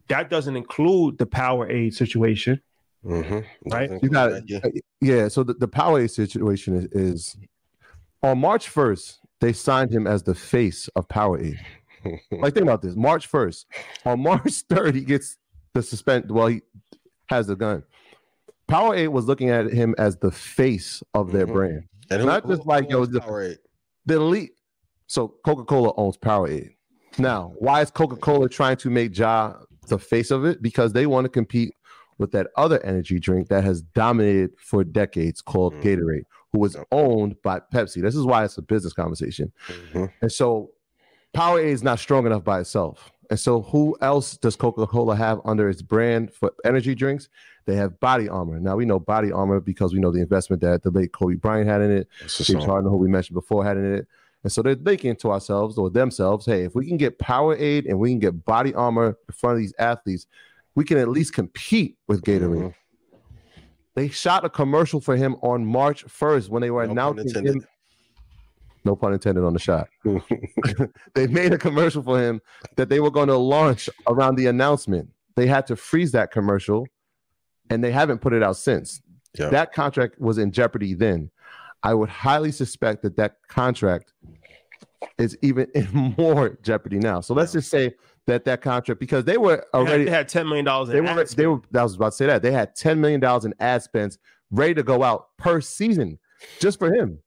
That 0.08 0.30
doesn't 0.30 0.54
include 0.54 1.18
the 1.18 1.26
Powerade 1.26 1.92
situation. 1.94 2.60
Mm-hmm. 3.04 3.70
Right? 3.72 3.90
You 4.02 4.08
got 4.08 4.48
Yeah. 4.48 4.60
yeah. 5.00 5.28
So 5.28 5.42
the, 5.42 5.54
the 5.54 5.66
Powerade 5.68 6.10
situation 6.10 6.76
is, 6.76 6.86
is 6.92 7.36
on 8.22 8.38
March 8.38 8.72
1st, 8.72 9.18
they 9.40 9.52
signed 9.52 9.90
him 9.92 10.06
as 10.06 10.22
the 10.22 10.34
face 10.34 10.88
of 10.94 11.08
Powerade. 11.08 11.58
like 12.30 12.54
think 12.54 12.62
about 12.64 12.82
this. 12.82 12.94
March 12.94 13.30
1st. 13.30 13.64
On 14.04 14.20
March 14.22 14.66
3rd, 14.68 14.94
he 14.94 15.00
gets 15.02 15.36
the 15.74 15.82
suspend. 15.82 16.30
Well, 16.30 16.46
he 16.48 16.62
has 17.28 17.48
the 17.48 17.56
gun. 17.56 17.82
Powerade 18.68 19.08
was 19.08 19.26
looking 19.26 19.50
at 19.50 19.72
him 19.72 19.94
as 19.98 20.16
the 20.18 20.30
face 20.30 21.02
of 21.14 21.32
their 21.32 21.46
Mhm. 21.46 21.52
brand. 21.52 21.82
And 22.10 22.24
Not 22.24 22.44
who- 22.44 22.54
just 22.56 22.66
like, 22.66 22.84
who 22.86 22.90
yo, 22.98 23.06
the- 23.06 23.20
Powerade? 23.20 23.58
The 24.06 24.14
elite. 24.16 24.52
So 25.06 25.28
Coca-Cola 25.44 25.92
owns 25.96 26.16
Powerade. 26.16 26.70
Now, 27.18 27.54
why 27.58 27.80
is 27.80 27.90
Coca-Cola 27.90 28.48
trying 28.48 28.76
to 28.78 28.90
make 28.90 29.16
Ja 29.16 29.54
the 29.88 29.98
face 29.98 30.30
of 30.30 30.44
it? 30.44 30.60
Because 30.60 30.92
they 30.92 31.06
want 31.06 31.24
to 31.24 31.28
compete 31.28 31.74
with 32.18 32.32
that 32.32 32.48
other 32.56 32.82
energy 32.84 33.18
drink 33.18 33.48
that 33.48 33.64
has 33.64 33.82
dominated 33.82 34.50
for 34.58 34.82
decades 34.84 35.40
called 35.40 35.74
Mhm. 35.74 35.82
Gatorade, 35.82 36.24
who 36.52 36.58
was 36.58 36.76
owned 36.90 37.36
by 37.42 37.60
Pepsi. 37.72 38.02
This 38.02 38.16
is 38.16 38.24
why 38.24 38.44
it's 38.44 38.58
a 38.58 38.62
business 38.62 38.92
conversation. 38.92 39.52
Mhm. 39.92 40.10
And 40.22 40.32
so 40.32 40.70
Powerade 41.34 41.66
is 41.66 41.82
not 41.82 41.98
strong 41.98 42.26
enough 42.26 42.44
by 42.44 42.60
itself. 42.60 43.12
And 43.28 43.38
so 43.38 43.62
who 43.62 43.96
else 44.00 44.36
does 44.36 44.56
Coca-Cola 44.56 45.16
have 45.16 45.40
under 45.44 45.68
its 45.68 45.82
brand 45.82 46.32
for 46.32 46.52
energy 46.64 46.94
drinks? 46.94 47.28
They 47.66 47.74
have 47.74 47.98
Body 47.98 48.28
Armor. 48.28 48.60
Now 48.60 48.76
we 48.76 48.84
know 48.84 49.00
Body 49.00 49.32
Armor 49.32 49.60
because 49.60 49.92
we 49.92 49.98
know 50.00 50.12
the 50.12 50.20
investment 50.20 50.62
that 50.62 50.82
the 50.84 50.90
late 50.90 51.12
Kobe 51.12 51.34
Bryant 51.34 51.68
had 51.68 51.82
in 51.82 51.90
it. 51.90 52.08
James. 52.28 52.64
Harden, 52.64 52.90
who 52.90 52.96
we 52.96 53.08
mentioned 53.08 53.34
before, 53.34 53.64
had 53.64 53.76
in 53.76 53.94
it. 53.94 54.06
And 54.46 54.52
so 54.52 54.62
they're 54.62 54.76
thinking 54.76 55.16
to 55.16 55.32
ourselves 55.32 55.76
or 55.76 55.90
themselves, 55.90 56.46
hey, 56.46 56.62
if 56.62 56.76
we 56.76 56.86
can 56.86 56.96
get 56.96 57.18
Powerade 57.18 57.88
and 57.88 57.98
we 57.98 58.10
can 58.10 58.20
get 58.20 58.44
Body 58.44 58.72
Armor 58.74 59.18
in 59.28 59.34
front 59.34 59.54
of 59.54 59.58
these 59.58 59.74
athletes, 59.76 60.28
we 60.76 60.84
can 60.84 60.98
at 60.98 61.08
least 61.08 61.32
compete 61.32 61.96
with 62.06 62.22
Gatorade. 62.22 62.72
Mhm. 62.72 62.74
They 63.96 64.08
shot 64.08 64.44
a 64.44 64.48
commercial 64.48 65.00
for 65.00 65.16
him 65.16 65.34
on 65.42 65.66
March 65.66 66.04
1st 66.04 66.48
when 66.48 66.62
they 66.62 66.70
were 66.70 66.86
No 66.86 66.92
announcing 66.92 67.44
him. 67.44 67.66
No 68.84 68.94
pun 68.94 69.14
intended 69.14 69.42
on 69.42 69.52
the 69.52 69.58
shot. 69.58 69.88
they 71.16 71.26
made 71.26 71.52
a 71.52 71.58
commercial 71.58 72.04
for 72.04 72.20
him 72.20 72.40
that 72.76 72.88
they 72.88 73.00
were 73.00 73.10
going 73.10 73.26
to 73.26 73.36
launch 73.36 73.90
around 74.06 74.36
the 74.36 74.46
announcement. 74.46 75.10
They 75.34 75.48
had 75.48 75.66
to 75.66 75.74
freeze 75.74 76.12
that 76.12 76.30
commercial 76.30 76.86
and 77.68 77.82
they 77.82 77.90
haven't 77.90 78.20
put 78.20 78.32
it 78.32 78.44
out 78.44 78.58
since. 78.58 79.02
Yeah. 79.36 79.48
That 79.48 79.72
contract 79.72 80.20
was 80.20 80.38
in 80.38 80.52
jeopardy 80.52 80.94
then. 80.94 81.32
I 81.82 81.94
would 81.94 82.08
highly 82.08 82.50
suspect 82.50 83.02
that 83.02 83.16
that 83.16 83.36
contract 83.48 84.12
is 85.18 85.36
even 85.42 85.66
in 85.74 86.14
more 86.18 86.58
jeopardy 86.62 86.98
now. 86.98 87.20
So 87.20 87.34
let's 87.34 87.52
just 87.52 87.70
say 87.70 87.94
that 88.26 88.44
that 88.44 88.60
contract, 88.62 88.98
because 89.00 89.24
they 89.24 89.36
were 89.36 89.64
They 89.72 89.78
had- 89.78 89.86
already, 89.88 90.04
they 90.04 90.10
had 90.10 90.28
ten 90.28 90.46
million 90.46 90.64
dollars. 90.64 90.88
they 90.88 91.00
were, 91.00 91.24
they 91.24 91.46
were, 91.46 91.60
I 91.74 91.82
was 91.82 91.94
about 91.94 92.10
to 92.10 92.16
say 92.16 92.26
that 92.26 92.42
they 92.42 92.52
had 92.52 92.74
$10 92.76 92.98
million 92.98 93.22
in 93.44 93.54
ad 93.60 93.82
spends 93.82 94.18
ready 94.50 94.74
to 94.74 94.82
go 94.82 95.02
out 95.02 95.36
per 95.38 95.60
season 95.60 96.18
just 96.60 96.78
for 96.78 96.92
him, 96.92 97.18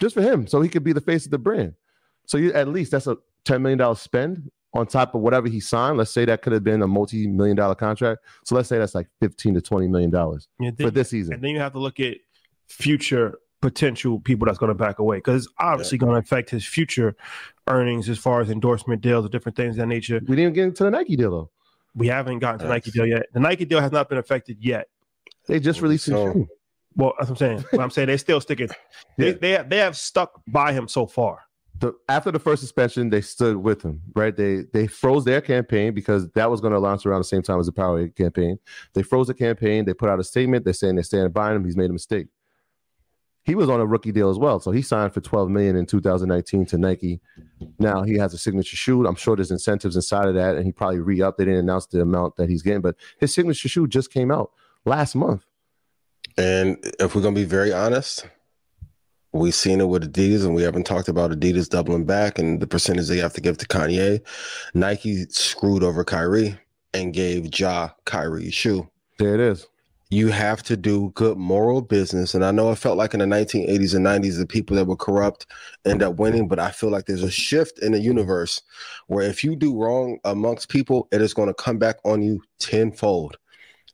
just 0.00 0.14
for 0.14 0.22
him. 0.22 0.46
So 0.46 0.60
he 0.60 0.68
could 0.68 0.84
be 0.84 0.92
the 0.92 1.00
face 1.00 1.24
of 1.24 1.30
the 1.30 1.38
brand. 1.38 1.74
So 2.26 2.38
you, 2.38 2.52
at 2.52 2.68
least 2.68 2.92
that's 2.92 3.06
a 3.06 3.16
$10 3.46 3.60
million 3.60 3.94
spend 3.96 4.50
on 4.72 4.86
top 4.86 5.14
of 5.14 5.20
whatever 5.20 5.48
he 5.48 5.60
signed. 5.60 5.98
Let's 5.98 6.10
say 6.10 6.24
that 6.24 6.42
could 6.42 6.52
have 6.52 6.64
been 6.64 6.82
a 6.82 6.88
multi-million 6.88 7.56
dollar 7.56 7.74
contract. 7.74 8.22
So 8.44 8.54
let's 8.56 8.68
say 8.68 8.78
that's 8.78 8.94
like 8.94 9.08
15 9.20 9.54
to 9.54 9.60
20 9.60 9.88
million 9.88 10.10
dollars 10.10 10.48
for 10.80 10.90
this 10.90 11.10
season. 11.10 11.34
and 11.34 11.42
then 11.44 11.50
you 11.50 11.60
have 11.60 11.72
to 11.72 11.78
look 11.78 12.00
at 12.00 12.16
future 12.68 13.38
potential 13.64 14.20
people 14.20 14.44
that's 14.44 14.58
going 14.58 14.68
to 14.68 14.74
back 14.74 14.98
away 14.98 15.16
because 15.16 15.44
it's 15.46 15.54
obviously 15.58 15.96
going 15.96 16.12
to 16.12 16.18
affect 16.18 16.50
his 16.50 16.66
future 16.66 17.16
earnings 17.66 18.08
as 18.10 18.18
far 18.18 18.40
as 18.42 18.50
endorsement 18.50 19.00
deals 19.00 19.24
or 19.24 19.30
different 19.30 19.56
things 19.56 19.74
of 19.76 19.78
that 19.78 19.86
nature. 19.86 20.20
We 20.28 20.36
didn't 20.36 20.52
get 20.54 20.64
into 20.64 20.84
the 20.84 20.90
Nike 20.90 21.16
deal 21.16 21.30
though. 21.30 21.50
We 21.94 22.08
haven't 22.08 22.40
gotten 22.40 22.58
to 22.60 22.66
the 22.66 22.70
Nike 22.70 22.90
deal 22.90 23.06
yet. 23.06 23.26
The 23.32 23.40
Nike 23.40 23.64
deal 23.64 23.80
has 23.80 23.90
not 23.90 24.08
been 24.10 24.18
affected 24.18 24.58
yet. 24.60 24.88
They 25.46 25.60
just 25.60 25.80
released 25.80 26.06
his 26.06 26.14
So- 26.14 26.32
shoe. 26.32 26.48
Well, 26.96 27.14
that's 27.18 27.28
what 27.30 27.40
I'm 27.42 27.56
saying. 27.56 27.64
But 27.72 27.80
I'm 27.80 27.90
saying 27.90 28.06
they're 28.08 28.18
still 28.18 28.40
sticking. 28.40 28.68
They, 29.18 29.28
Yeah. 29.30 29.32
they, 29.40 29.50
have, 29.52 29.68
they 29.70 29.78
have 29.78 29.96
stuck 29.96 30.40
by 30.46 30.72
him 30.72 30.86
so 30.86 31.06
far. 31.06 31.40
the 31.80 31.92
after 32.08 32.30
the 32.30 32.38
first 32.38 32.60
suspension, 32.62 33.10
they 33.10 33.20
stood 33.22 33.56
with 33.56 33.82
him, 33.82 34.00
right? 34.14 34.36
They 34.36 34.64
they 34.72 34.86
froze 34.86 35.24
their 35.24 35.40
campaign 35.40 35.92
because 35.94 36.28
that 36.32 36.48
was 36.50 36.60
going 36.60 36.72
to 36.74 36.78
launch 36.78 37.04
around 37.06 37.18
the 37.20 37.24
same 37.24 37.42
time 37.42 37.58
as 37.58 37.66
the 37.66 37.72
Power 37.72 38.06
campaign. 38.08 38.58
They 38.92 39.02
froze 39.02 39.26
the 39.26 39.34
campaign. 39.34 39.84
They 39.86 39.94
put 39.94 40.08
out 40.08 40.20
a 40.20 40.24
statement. 40.24 40.64
They're 40.64 40.72
saying 40.74 40.94
they're 40.94 41.02
standing 41.02 41.32
by 41.32 41.52
him. 41.54 41.64
He's 41.64 41.76
made 41.76 41.90
a 41.90 41.92
mistake. 41.92 42.28
He 43.44 43.54
was 43.54 43.68
on 43.68 43.80
a 43.80 43.86
rookie 43.86 44.12
deal 44.12 44.30
as 44.30 44.38
well, 44.38 44.58
so 44.58 44.70
he 44.70 44.80
signed 44.80 45.12
for 45.12 45.20
12 45.20 45.50
million 45.50 45.76
in 45.76 45.84
2019 45.84 46.64
to 46.66 46.78
Nike. 46.78 47.20
Now 47.78 48.02
he 48.02 48.16
has 48.16 48.32
a 48.32 48.38
signature 48.38 48.76
shoe. 48.76 49.06
I'm 49.06 49.14
sure 49.16 49.36
there's 49.36 49.50
incentives 49.50 49.96
inside 49.96 50.28
of 50.28 50.34
that, 50.34 50.56
and 50.56 50.64
he 50.64 50.72
probably 50.72 51.00
re-upped. 51.00 51.36
They 51.36 51.44
didn't 51.44 51.60
announce 51.60 51.86
the 51.86 52.00
amount 52.00 52.36
that 52.36 52.48
he's 52.48 52.62
getting, 52.62 52.80
but 52.80 52.96
his 53.18 53.34
signature 53.34 53.68
shoe 53.68 53.86
just 53.86 54.10
came 54.10 54.30
out 54.30 54.50
last 54.86 55.14
month. 55.14 55.44
And 56.38 56.78
if 56.98 57.14
we're 57.14 57.22
gonna 57.22 57.34
be 57.34 57.44
very 57.44 57.72
honest, 57.72 58.26
we've 59.32 59.54
seen 59.54 59.80
it 59.80 59.88
with 59.88 60.10
Adidas, 60.10 60.44
and 60.44 60.54
we 60.54 60.62
haven't 60.62 60.86
talked 60.86 61.08
about 61.08 61.30
Adidas 61.30 61.68
doubling 61.68 62.06
back 62.06 62.38
and 62.38 62.60
the 62.60 62.66
percentage 62.66 63.08
they 63.08 63.18
have 63.18 63.34
to 63.34 63.42
give 63.42 63.58
to 63.58 63.66
Kanye. 63.66 64.22
Nike 64.72 65.26
screwed 65.28 65.82
over 65.82 66.02
Kyrie 66.02 66.58
and 66.94 67.12
gave 67.12 67.58
Ja 67.58 67.90
Kyrie's 68.06 68.54
shoe. 68.54 68.88
There 69.18 69.34
it 69.34 69.40
is. 69.40 69.66
You 70.10 70.28
have 70.28 70.62
to 70.64 70.76
do 70.76 71.10
good 71.14 71.38
moral 71.38 71.80
business. 71.80 72.34
And 72.34 72.44
I 72.44 72.50
know 72.50 72.70
it 72.70 72.76
felt 72.76 72.98
like 72.98 73.14
in 73.14 73.20
the 73.20 73.26
1980s 73.26 73.94
and 73.94 74.06
90s, 74.06 74.38
the 74.38 74.46
people 74.46 74.76
that 74.76 74.86
were 74.86 74.96
corrupt 74.96 75.46
end 75.84 76.02
up 76.02 76.16
winning, 76.16 76.46
but 76.46 76.58
I 76.58 76.70
feel 76.70 76.90
like 76.90 77.06
there's 77.06 77.22
a 77.22 77.30
shift 77.30 77.78
in 77.80 77.92
the 77.92 78.00
universe 78.00 78.60
where 79.06 79.28
if 79.28 79.42
you 79.42 79.56
do 79.56 79.76
wrong 79.76 80.18
amongst 80.24 80.68
people, 80.68 81.08
it 81.10 81.20
is 81.20 81.34
going 81.34 81.48
to 81.48 81.54
come 81.54 81.78
back 81.78 81.96
on 82.04 82.22
you 82.22 82.42
tenfold. 82.60 83.38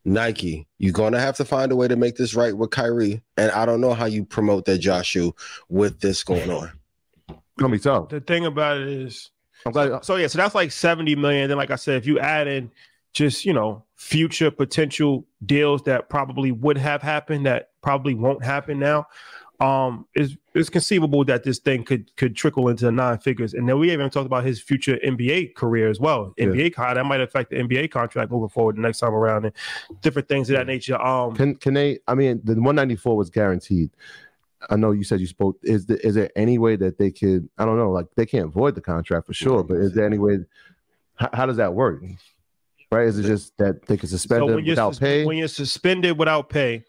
Nike, 0.05 0.67
you're 0.79 0.93
going 0.93 1.13
to 1.13 1.21
have 1.21 1.37
to 1.37 1.45
find 1.45 1.73
a 1.73 1.77
way 1.77 1.87
to 1.87 1.97
make 1.97 2.17
this 2.17 2.35
right 2.35 2.57
with 2.57 2.71
Kyrie. 2.71 3.23
And 3.37 3.51
I 3.53 3.67
don't 3.67 3.81
know 3.81 3.95
how 3.95 4.07
you 4.07 4.25
promote 4.25 4.65
that 4.65 4.79
Ja's 4.79 5.07
shoe 5.07 5.35
with 5.69 6.01
this 6.01 6.25
going 6.25 6.51
on. 6.51 6.73
Gonna 7.59 7.73
be 7.73 7.79
tough. 7.79 8.09
The 8.09 8.21
thing 8.21 8.47
about 8.47 8.79
it 8.79 8.89
is, 8.89 9.31
I'm 9.67 9.73
glad. 9.73 10.03
so 10.03 10.17
yeah, 10.17 10.29
so 10.29 10.39
that's 10.39 10.55
like 10.55 10.73
70 10.73 11.15
million. 11.17 11.49
Then, 11.49 11.59
like 11.59 11.71
I 11.71 11.77
said, 11.77 11.97
if 11.97 12.07
you 12.07 12.19
add 12.19 12.49
in 12.49 12.71
just, 13.13 13.45
you 13.45 13.53
know, 13.53 13.85
future 14.01 14.51
potential 14.51 15.27
deals 15.45 15.83
that 15.83 16.09
probably 16.09 16.51
would 16.51 16.79
have 16.79 17.03
happened 17.03 17.45
that 17.45 17.69
probably 17.83 18.15
won't 18.15 18.43
happen 18.43 18.79
now, 18.79 19.07
um, 19.61 20.07
is 20.15 20.39
it's 20.55 20.71
conceivable 20.71 21.23
that 21.27 21.45
this 21.45 21.59
thing 21.59 21.85
could 21.85 22.17
could 22.17 22.35
trickle 22.35 22.71
into 22.71 22.91
nine 22.91 23.19
figures. 23.19 23.53
And 23.53 23.69
then 23.69 23.79
we 23.79 23.93
even 23.93 24.09
talked 24.09 24.25
about 24.25 24.43
his 24.43 24.59
future 24.59 24.99
NBA 25.05 25.55
career 25.55 25.91
as 25.91 26.01
well. 26.01 26.33
Yeah. 26.39 26.47
NBA 26.47 26.75
how 26.75 26.95
that 26.95 27.05
might 27.05 27.21
affect 27.21 27.51
the 27.51 27.57
NBA 27.57 27.91
contract 27.91 28.31
moving 28.31 28.49
forward 28.49 28.77
the 28.77 28.81
next 28.81 29.01
time 29.01 29.13
around 29.13 29.45
and 29.45 29.55
different 30.01 30.29
things 30.29 30.49
of 30.49 30.57
that 30.57 30.67
nature. 30.67 30.99
Um 31.01 31.37
Can 31.37 31.57
can 31.57 31.75
they? 31.75 31.99
I 32.09 32.15
mean, 32.15 32.41
the 32.43 32.55
194 32.55 33.15
was 33.15 33.29
guaranteed. 33.29 33.91
I 34.71 34.77
know 34.77 34.93
you 34.93 35.05
said 35.05 35.21
you 35.21 35.27
spoke. 35.27 35.59
Is 35.63 35.85
the, 35.87 36.05
is 36.07 36.15
there 36.15 36.31
any 36.37 36.57
way 36.57 36.77
that 36.77 36.97
they 36.97 37.11
could? 37.11 37.51
I 37.59 37.67
don't 37.67 37.77
know. 37.77 37.91
Like 37.91 38.07
they 38.17 38.25
can't 38.25 38.51
void 38.51 38.77
the 38.77 38.81
contract 38.81 39.27
for 39.27 39.35
sure, 39.35 39.63
but 39.63 39.77
is 39.77 39.93
there 39.93 40.07
any 40.07 40.19
way? 40.19 40.39
How, 41.17 41.29
how 41.35 41.47
does 41.47 41.59
that 41.59 41.75
work? 41.75 42.03
Right? 42.91 43.07
Is 43.07 43.19
it 43.19 43.23
just 43.25 43.57
that 43.59 43.87
they 43.87 43.97
can 43.97 44.09
suspend 44.09 44.41
So 44.43 44.47
them 44.47 44.57
when 44.57 44.65
you're, 44.65 44.73
without 44.73 44.91
sus- 44.95 44.99
pay? 44.99 45.25
when 45.25 45.37
you're 45.37 45.49
suspended 45.49 46.19
without 46.19 46.49
pay, 46.49 46.85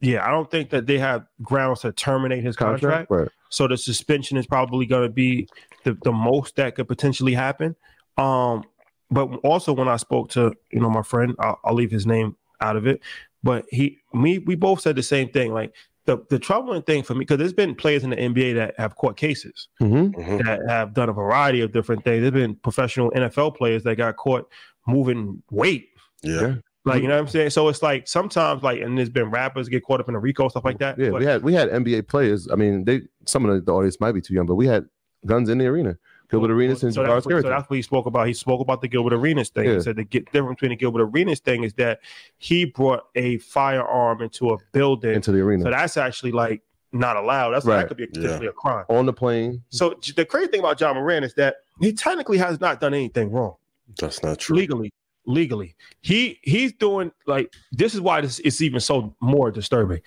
yeah, 0.00 0.26
I 0.26 0.30
don't 0.30 0.50
think 0.50 0.70
that 0.70 0.86
they 0.86 0.98
have 0.98 1.26
grounds 1.42 1.80
to 1.80 1.92
terminate 1.92 2.42
his 2.42 2.56
contract. 2.56 3.10
Right. 3.10 3.28
So 3.48 3.66
the 3.68 3.76
suspension 3.76 4.36
is 4.36 4.46
probably 4.46 4.86
going 4.86 5.04
to 5.08 5.12
be 5.12 5.48
the, 5.84 5.96
the 6.04 6.12
most 6.12 6.56
that 6.56 6.74
could 6.74 6.88
potentially 6.88 7.32
happen. 7.34 7.76
Um, 8.18 8.64
but 9.10 9.26
also 9.44 9.72
when 9.72 9.88
I 9.88 9.96
spoke 9.96 10.30
to 10.30 10.52
you 10.70 10.80
know 10.80 10.90
my 10.90 11.02
friend, 11.02 11.34
I'll, 11.38 11.58
I'll 11.64 11.74
leave 11.74 11.90
his 11.90 12.06
name 12.06 12.36
out 12.60 12.76
of 12.76 12.86
it. 12.86 13.00
But 13.42 13.66
he, 13.70 13.98
me, 14.12 14.38
we 14.38 14.54
both 14.56 14.80
said 14.80 14.96
the 14.96 15.02
same 15.02 15.28
thing. 15.28 15.52
Like 15.52 15.72
the 16.06 16.18
the 16.30 16.38
troubling 16.38 16.82
thing 16.82 17.02
for 17.02 17.14
me 17.14 17.20
because 17.20 17.38
there's 17.38 17.52
been 17.52 17.74
players 17.74 18.04
in 18.04 18.10
the 18.10 18.16
NBA 18.16 18.54
that 18.56 18.74
have 18.78 18.96
court 18.96 19.16
cases 19.16 19.68
Mm-hmm. 19.80 20.20
Mhm. 20.20 20.44
that 20.44 20.60
have 20.68 20.92
done 20.94 21.08
a 21.08 21.12
variety 21.12 21.60
of 21.60 21.72
different 21.72 22.04
things. 22.04 22.20
There's 22.22 22.32
been 22.32 22.56
professional 22.56 23.10
NFL 23.12 23.56
players 23.56 23.82
that 23.84 23.96
got 23.96 24.16
caught 24.16 24.48
moving 24.86 25.42
weight. 25.50 25.88
Yeah. 26.22 26.56
Like 26.84 27.02
you 27.02 27.08
know 27.08 27.14
what 27.14 27.20
I'm 27.22 27.28
saying? 27.28 27.50
So 27.50 27.68
it's 27.68 27.82
like 27.82 28.06
sometimes 28.06 28.62
like 28.62 28.80
and 28.80 28.96
there's 28.96 29.10
been 29.10 29.30
rappers 29.30 29.68
get 29.68 29.82
caught 29.84 29.98
up 30.00 30.08
in 30.08 30.14
the 30.14 30.20
RICO 30.20 30.48
stuff 30.48 30.64
like 30.64 30.78
that. 30.78 30.96
Yeah, 30.98 31.10
But- 31.10 31.20
we 31.20 31.26
had 31.26 31.42
we 31.42 31.52
had 31.52 31.68
NBA 31.70 32.06
players. 32.06 32.48
I 32.50 32.54
mean, 32.54 32.84
they 32.84 33.02
some 33.26 33.44
of 33.44 33.54
the, 33.54 33.60
the 33.60 33.72
audience 33.72 33.98
might 34.00 34.12
be 34.12 34.20
too 34.20 34.34
young, 34.34 34.46
but 34.46 34.54
we 34.54 34.66
had 34.66 34.86
guns 35.26 35.48
in 35.48 35.58
the 35.58 35.66
arena. 35.66 35.98
Gilbert 36.30 36.50
Arenas 36.50 36.82
and 36.82 36.92
so 36.92 37.02
Jabari 37.02 37.06
that's, 37.14 37.26
what, 37.26 37.42
so 37.42 37.48
that's 37.48 37.70
what 37.70 37.76
he 37.76 37.82
spoke 37.82 38.06
about. 38.06 38.26
He 38.26 38.32
spoke 38.34 38.60
about 38.60 38.80
the 38.80 38.88
Gilbert 38.88 39.12
Arenas 39.12 39.48
thing. 39.48 39.66
Yeah. 39.66 39.74
He 39.74 39.80
said 39.80 39.96
the 39.96 40.04
get, 40.04 40.30
difference 40.32 40.56
between 40.56 40.70
the 40.70 40.76
Gilbert 40.76 41.02
Arenas 41.02 41.38
thing 41.40 41.62
is 41.62 41.72
that 41.74 42.00
he 42.38 42.64
brought 42.64 43.04
a 43.14 43.38
firearm 43.38 44.22
into 44.22 44.50
a 44.50 44.56
building. 44.72 45.14
into 45.14 45.30
the 45.30 45.40
arena 45.40 45.62
so 45.64 45.70
that's 45.70 45.96
actually 45.96 46.32
like 46.32 46.62
not 46.92 47.16
allowed. 47.16 47.50
That's 47.50 47.64
Right. 47.64 47.78
that 47.78 47.88
could 47.88 47.96
be 47.96 48.06
potentially 48.06 48.46
a 48.48 48.52
crime. 48.52 48.84
on 48.88 49.06
the 49.06 49.12
plane. 49.12 49.62
So 49.68 49.94
the 50.16 50.24
crazy 50.24 50.48
thing 50.48 50.60
about 50.60 50.80
Ja 50.80 50.92
Morant 50.94 51.24
is 51.24 51.34
that 51.34 51.56
he 51.80 51.92
technically 51.92 52.38
has 52.38 52.60
not 52.60 52.80
done 52.80 52.94
anything 52.94 53.30
wrong 53.30 53.54
That's 53.98 54.22
not 54.22 54.38
true. 54.38 54.56
legally. 54.56 54.92
Legally, 55.28 55.74
he 56.02 56.38
he's 56.42 56.72
doing 56.72 57.10
like 57.26 57.52
this 57.72 57.94
is 57.94 58.00
why 58.00 58.20
this 58.20 58.38
is 58.38 58.62
even 58.62 58.78
so 58.78 59.16
more 59.20 59.50
disturbing. 59.50 60.00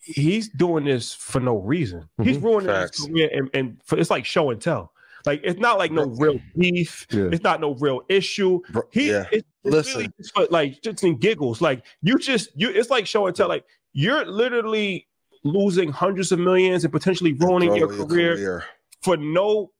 He's 0.00 0.48
doing 0.50 0.84
this 0.84 1.14
for 1.14 1.40
no 1.40 1.56
reason. 1.56 2.08
He's 2.22 2.36
Mhm. 2.38 2.42
ruining 2.44 2.68
Facts. 2.68 2.98
his 2.98 3.06
career, 3.06 3.30
and, 3.32 3.50
and 3.54 3.80
for, 3.84 3.98
it's 3.98 4.10
like 4.10 4.24
show 4.26 4.50
and 4.50 4.60
tell. 4.60 4.92
Like 5.24 5.40
it's 5.42 5.58
not 5.58 5.78
like 5.78 5.90
no 5.90 6.04
real 6.04 6.38
beef. 6.56 7.06
Yeah. 7.10 7.30
It's 7.32 7.42
not 7.42 7.60
no 7.60 7.74
real 7.76 8.02
issue. 8.08 8.60
He 8.92 9.10
yeah. 9.10 9.24
it's, 9.32 9.48
it's 9.64 9.74
Listen. 9.74 9.94
really 9.94 10.12
just 10.18 10.34
for, 10.34 10.46
like 10.50 10.80
just 10.82 11.02
in 11.02 11.16
giggles. 11.18 11.60
Like 11.60 11.82
you 12.02 12.18
just 12.18 12.50
you 12.54 12.68
it's 12.68 12.90
like 12.90 13.06
show 13.06 13.26
and 13.26 13.34
tell. 13.34 13.48
Like 13.48 13.64
you're 13.94 14.24
literally 14.26 15.08
losing 15.42 15.90
hundreds 15.90 16.30
of 16.32 16.38
millions 16.38 16.84
and 16.84 16.92
potentially 16.92 17.32
ruining 17.32 17.74
your 17.74 17.92
Throw 17.92 18.06
career, 18.06 18.64
for 19.02 19.16
no 19.16 19.70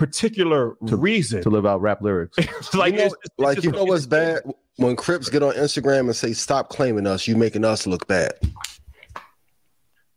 particular 0.00 0.76
To- 0.86 0.96
reason. 0.96 1.42
To 1.42 1.50
live 1.50 1.66
out 1.66 1.80
rap 1.82 2.00
lyrics. 2.02 2.36
like 2.74 2.92
you 2.94 2.98
know, 2.98 3.04
it's- 3.06 3.12
it's 3.24 3.34
like 3.38 3.54
just- 3.56 3.64
you 3.66 3.70
know 3.72 3.84
what's 3.84 4.06
bad 4.06 4.40
when 4.76 4.96
Crips 4.96 5.28
get 5.28 5.42
on 5.42 5.52
Instagram 5.54 6.00
and 6.00 6.16
say 6.16 6.32
stop 6.32 6.70
claiming 6.70 7.06
us, 7.06 7.28
you 7.28 7.36
making 7.36 7.64
us 7.66 7.86
look 7.86 8.06
bad. 8.08 8.32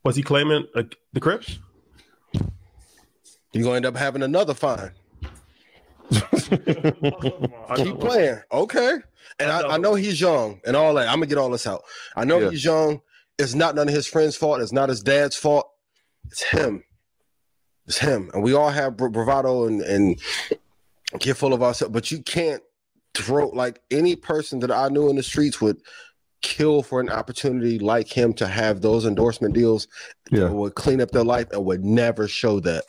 Was 0.05 0.15
he 0.15 0.23
claiming 0.23 0.65
uh, 0.75 0.83
the 1.11 1.19
Crips? 1.19 1.59
You're 3.51 3.63
gonna 3.63 3.75
end 3.75 3.85
up 3.85 3.95
having 3.97 4.23
another 4.23 4.53
fine. 4.53 4.91
Keep 7.75 7.99
playing, 7.99 8.41
okay? 8.51 8.97
And 9.39 9.51
I 9.51 9.59
I, 9.59 9.61
know. 9.61 9.69
I 9.69 9.77
know 9.77 9.95
he's 9.95 10.19
young 10.19 10.59
and 10.65 10.75
all 10.75 10.93
that. 10.95 11.07
I'm 11.07 11.15
gonna 11.15 11.27
get 11.27 11.37
all 11.37 11.49
this 11.49 11.67
out. 11.67 11.83
I 12.15 12.23
know 12.25 12.39
Yeah. 12.39 12.49
he's 12.51 12.63
young. 12.65 13.01
It's 13.37 13.53
not 13.53 13.75
none 13.75 13.87
of 13.89 13.93
his 13.93 14.07
friends' 14.07 14.35
fault. 14.35 14.61
It's 14.61 14.71
not 14.71 14.89
his 14.89 15.01
dad's 15.03 15.35
fault. 15.35 15.69
It's 16.31 16.43
him. 16.43 16.83
It's 17.87 17.97
him. 17.97 18.29
And 18.33 18.43
we 18.43 18.53
all 18.53 18.69
have 18.69 18.97
bra- 18.97 19.09
bravado 19.09 19.65
and 19.65 19.81
and 19.81 20.19
get 21.19 21.37
full 21.37 21.53
of 21.53 21.61
ourselves. 21.61 21.93
But 21.93 22.11
you 22.11 22.21
can't 22.21 22.63
throw 23.13 23.49
like 23.49 23.81
any 23.91 24.15
person 24.15 24.59
that 24.59 24.71
I 24.71 24.87
knew 24.89 25.09
in 25.09 25.15
the 25.15 25.23
streets 25.23 25.61
would 25.61 25.77
kill 26.41 26.83
for 26.83 26.99
an 26.99 27.09
opportunity 27.09 27.79
like 27.79 28.07
him 28.07 28.33
to 28.33 28.47
have 28.47 28.81
those 28.81 29.05
endorsement 29.05 29.53
deals. 29.53 29.87
Yeah. 30.31 30.41
that 30.41 30.53
would 30.53 30.75
clean 30.75 31.01
up 31.01 31.11
their 31.11 31.23
life 31.23 31.47
and 31.51 31.65
would 31.65 31.83
never 31.83 32.27
show 32.27 32.59
that. 32.61 32.83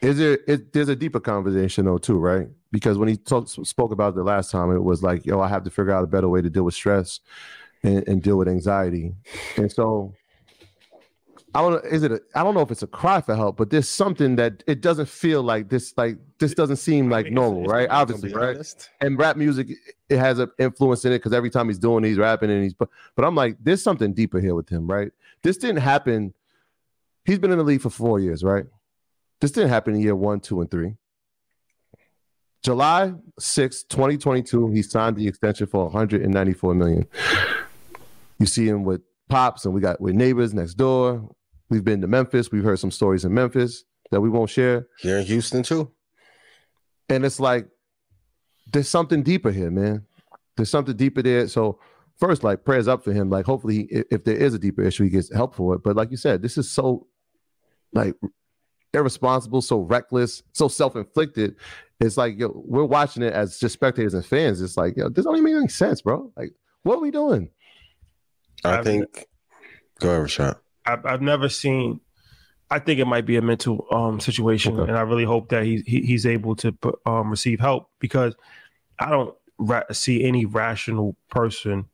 Is 0.00 0.16
there? 0.18 0.38
It, 0.46 0.72
there's 0.72 0.88
a 0.88 0.96
deeper 0.96 1.20
conversation 1.20 1.84
though 1.84 1.98
too, 1.98 2.18
right? 2.18 2.48
Because 2.72 2.96
when 2.96 3.08
he 3.08 3.16
talked, 3.16 3.50
spoke 3.66 3.92
about 3.92 4.10
it 4.10 4.16
the 4.16 4.22
last 4.22 4.50
time, 4.50 4.70
it 4.70 4.82
was 4.82 5.02
like, 5.02 5.26
yo, 5.26 5.40
I 5.40 5.48
have 5.48 5.64
to 5.64 5.70
figure 5.70 5.92
out 5.92 6.04
a 6.04 6.06
better 6.06 6.28
way 6.28 6.40
to 6.40 6.48
deal 6.48 6.62
with 6.62 6.74
stress 6.74 7.20
and, 7.82 8.06
and 8.08 8.22
deal 8.22 8.38
with 8.38 8.48
anxiety. 8.48 9.12
And 9.56 9.70
so, 9.70 10.14
I 11.54 11.60
don't 11.62 11.72
know. 11.72 11.90
Is 11.90 12.02
it? 12.04 12.12
A, 12.12 12.20
I 12.34 12.44
don't 12.44 12.54
know 12.54 12.60
if 12.60 12.70
it's 12.70 12.82
a 12.84 12.86
cry 12.86 13.20
for 13.20 13.34
help, 13.34 13.56
but 13.56 13.70
there's 13.70 13.88
something 13.88 14.36
that 14.36 14.62
it 14.68 14.80
doesn't 14.80 15.08
feel 15.08 15.42
like 15.42 15.68
this. 15.68 15.92
Like 15.96 16.16
this 16.38 16.54
doesn't 16.54 16.76
seem 16.76 17.10
like 17.10 17.24
mean, 17.26 17.34
normal, 17.34 17.60
it's- 17.62 17.72
right? 17.72 17.84
it's- 17.84 18.00
Obviously, 18.00 18.32
right? 18.32 18.54
honest. 18.54 18.88
and 19.00 19.18
rap 19.18 19.36
music 19.36 19.68
it 20.08 20.18
has 20.18 20.38
an 20.38 20.50
influence 20.58 21.04
in 21.04 21.12
it 21.12 21.18
because 21.18 21.32
every 21.32 21.50
time 21.50 21.68
he's 21.68 21.78
doing 21.78 22.04
it, 22.04 22.08
he's 22.08 22.18
rapping 22.18 22.50
and 22.50 22.62
he's 22.62 22.74
but 22.74 22.88
but 23.16 23.24
I'm 23.24 23.34
like 23.34 23.56
there's 23.62 23.82
something 23.82 24.12
deeper 24.12 24.38
here 24.40 24.54
with 24.54 24.68
him 24.68 24.86
right 24.88 25.12
this 25.42 25.56
didn't 25.56 25.82
happen 25.82 26.34
he's 27.24 27.38
been 27.38 27.50
in 27.52 27.58
the 27.58 27.64
league 27.64 27.80
for 27.80 27.90
four 27.90 28.18
years 28.20 28.42
right 28.42 28.64
this 29.40 29.50
didn't 29.52 29.70
happen 29.70 29.94
in 29.94 30.00
year 30.00 30.16
one 30.16 30.40
two 30.40 30.60
and 30.60 30.70
three 30.70 30.94
July 32.62 33.12
6, 33.38 33.84
2022 33.84 34.68
he 34.72 34.82
signed 34.82 35.16
the 35.16 35.26
extension 35.28 35.66
for 35.66 35.84
194 35.84 36.74
million 36.74 37.06
you 38.38 38.46
see 38.46 38.66
him 38.68 38.84
with 38.84 39.00
pops 39.28 39.64
and 39.64 39.72
we 39.74 39.80
got 39.80 40.00
with 40.00 40.14
neighbors 40.14 40.52
next 40.52 40.74
door 40.74 41.28
we've 41.70 41.84
been 41.84 42.00
to 42.00 42.06
Memphis 42.06 42.52
we've 42.52 42.64
heard 42.64 42.78
some 42.78 42.90
stories 42.90 43.24
in 43.24 43.32
Memphis 43.32 43.84
that 44.10 44.20
we 44.20 44.28
won't 44.28 44.50
share 44.50 44.86
Here 44.98 45.18
in 45.18 45.24
Houston 45.26 45.62
too. 45.62 45.90
and 47.08 47.24
it's 47.24 47.40
like 47.40 47.68
there's 48.72 48.88
something 48.88 49.22
deeper 49.22 49.50
here, 49.50 49.70
man. 49.70 50.06
There's 50.56 50.70
something 50.70 50.96
deeper 50.96 51.22
there. 51.22 51.48
So 51.48 51.80
first, 52.18 52.44
like 52.44 52.64
prayers 52.64 52.88
up 52.88 53.02
for 53.02 53.12
him. 53.12 53.30
Like 53.30 53.46
hopefully, 53.46 53.88
he, 53.90 54.02
if, 54.10 54.24
there 54.24 54.36
is 54.36 54.54
a 54.54 54.58
deeper 54.58 54.82
issue, 54.82 55.04
he 55.04 55.10
gets 55.10 55.32
help 55.32 55.54
for 55.54 55.74
it. 55.74 55.82
But 55.82 55.96
like 55.96 56.10
you 56.10 56.16
said, 56.16 56.42
this 56.42 56.58
is 56.58 56.70
so 56.70 57.06
like 57.92 58.14
irresponsible, 58.92 59.62
so 59.62 59.80
reckless, 59.80 60.42
so 60.52 60.68
self-inflicted. 60.68 61.56
It's 62.00 62.16
like 62.16 62.38
yo, 62.38 62.52
we're 62.64 62.84
watching 62.84 63.22
it 63.22 63.32
as 63.32 63.58
just 63.58 63.74
spectators 63.74 64.14
and 64.14 64.24
fans. 64.24 64.60
It's 64.60 64.76
like 64.76 64.96
yo, 64.96 65.08
this 65.08 65.24
don't 65.24 65.36
even 65.36 65.44
make 65.44 65.54
any 65.54 65.68
sense, 65.68 66.02
bro. 66.02 66.32
Like, 66.36 66.52
what 66.82 66.96
are 66.96 67.02
we 67.02 67.10
doing? 67.10 67.50
I 68.64 68.82
think 68.82 69.26
go 70.00 70.10
ahead, 70.10 70.26
Rashad. 70.26 70.56
I've, 70.86 71.04
I've 71.06 71.22
never 71.22 71.48
seen. 71.48 72.00
I 72.70 72.78
think 72.78 73.00
it 73.00 73.06
might 73.06 73.26
be 73.26 73.36
a 73.36 73.42
mental 73.42 73.86
um, 73.90 74.20
situation, 74.20 74.78
Okay. 74.78 74.88
and 74.88 74.96
I 74.98 75.02
really 75.02 75.24
hope 75.24 75.48
that 75.48 75.64
he, 75.64 75.82
he 75.86 76.02
he's 76.02 76.24
able 76.26 76.54
to 76.56 76.74
um, 77.04 77.30
receive 77.30 77.58
help 77.60 77.90
because 77.98 78.34
I 78.98 79.10
don't 79.10 79.34
ra- 79.58 79.82
see 79.92 80.22
any 80.24 80.44
rational 80.44 81.16
person 81.30 81.86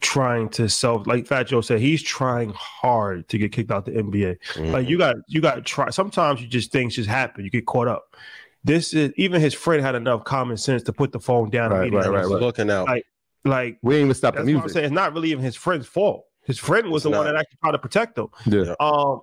trying 0.00 0.48
to 0.50 0.68
self 0.68 1.06
like 1.06 1.26
Fat 1.26 1.44
Joe 1.46 1.60
said. 1.60 1.80
He's 1.80 2.02
trying 2.02 2.52
hard 2.56 3.28
to 3.28 3.38
get 3.38 3.52
kicked 3.52 3.70
out 3.70 3.84
the 3.84 3.92
NBA. 3.92 4.36
Mm-hmm. 4.54 4.72
Like 4.72 4.88
you 4.88 4.98
got 4.98 5.16
you 5.28 5.40
got 5.40 5.56
to 5.56 5.60
try. 5.62 5.90
Sometimes 5.90 6.40
you 6.40 6.46
just 6.48 6.72
things 6.72 6.94
just 6.94 7.08
happen. 7.08 7.44
You 7.44 7.50
get 7.50 7.66
caught 7.66 7.88
up. 7.88 8.16
This 8.64 8.94
is 8.94 9.12
even 9.16 9.40
his 9.42 9.52
friend 9.52 9.82
had 9.82 9.94
enough 9.94 10.24
common 10.24 10.56
sense 10.56 10.82
to 10.84 10.92
put 10.92 11.12
the 11.12 11.20
phone 11.20 11.50
down 11.50 11.70
Right, 11.70 11.82
immediately. 11.88 12.08
right, 12.08 12.24
right, 12.24 12.32
right. 12.32 12.40
looking 12.40 12.70
out. 12.70 12.86
Like- 12.86 13.04
Like 13.44 13.78
We 13.82 13.96
ain't 13.96 14.04
even 14.04 14.14
stop 14.14 14.34
that's 14.34 14.46
the 14.46 14.54
what 14.54 14.58
I'm 14.60 14.62
music. 14.64 14.72
saying. 14.74 14.84
It's 14.86 14.94
not 14.94 15.12
really 15.12 15.30
even 15.32 15.44
his 15.44 15.54
friend's 15.54 15.86
fault. 15.86 16.24
His 16.44 16.58
friend 16.58 16.90
was 16.90 17.04
It's 17.04 17.10
the 17.10 17.16
one 17.16 17.26
that 17.26 17.36
actually 17.36 17.58
tried 17.62 17.72
to 17.72 17.78
protect 17.78 18.18
him. 18.18 18.28
Yeah. 18.46 18.74
Um, 18.80 19.22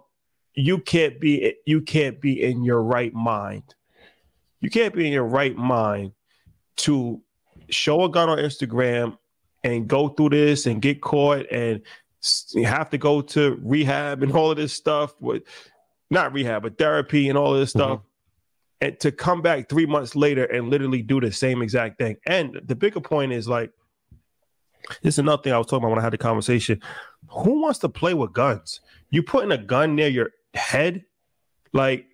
you 0.54 0.80
can't 0.80 1.20
be 1.20 1.56
you 1.66 1.82
can't 1.82 2.20
be 2.20 2.42
in 2.44 2.64
your 2.64 2.84
right 2.84 3.14
mind. 3.14 3.76
You 4.60 4.70
can't 4.70 4.94
be 4.94 5.06
in 5.06 5.14
your 5.14 5.26
right 5.26 5.56
mind 5.56 6.12
to 6.78 7.22
show 7.70 8.04
a 8.04 8.10
gun 8.10 8.30
on 8.30 8.38
Instagram 8.38 9.18
and 9.64 9.88
go 9.88 10.10
through 10.10 10.30
this 10.30 10.66
and 10.66 10.82
get 10.82 11.02
caught 11.02 11.46
and 11.52 11.82
you 12.54 12.66
have 12.66 12.90
to 12.90 12.98
go 12.98 13.22
to 13.22 13.60
rehab 13.64 14.24
and 14.24 14.32
all 14.36 14.52
of 14.52 14.58
this 14.58 14.74
stuff 14.74 15.14
with 15.20 15.44
not 16.10 16.34
rehab 16.34 16.64
but 16.64 16.78
therapy 16.78 17.30
and 17.30 17.38
all 17.38 17.54
of 17.54 17.60
this 17.60 17.70
stuff 17.70 18.02
and 18.82 19.00
to 19.00 19.12
come 19.12 19.42
back 19.42 19.70
three 19.70 19.86
months 19.86 20.16
later 20.16 20.46
and 20.46 20.70
literally 20.70 21.02
do 21.02 21.22
the 21.22 21.32
same 21.32 21.62
exact 21.62 21.98
thing 21.98 22.18
and 22.26 22.60
the 22.66 22.76
bigger 22.76 23.00
point 23.00 23.32
is 23.32 23.48
like 23.48 23.72
this 25.02 25.15
is 25.15 25.20
another 25.20 25.41
thing 25.41 25.54
i 25.54 25.58
was 25.58 25.67
talking 25.67 25.80
about 25.84 25.89
when 25.89 26.00
i 26.00 26.04
had 26.04 26.13
the 26.13 26.17
conversation 26.17 26.82
who 27.30 27.62
wants 27.62 27.80
to 27.80 27.89
play 27.89 28.13
with 28.13 28.34
guns 28.34 28.82
you 29.10 29.22
putting 29.24 29.52
a 29.52 29.58
gun 29.58 29.96
near 29.96 30.08
your 30.08 30.30
head 30.54 31.04
like 31.74 32.06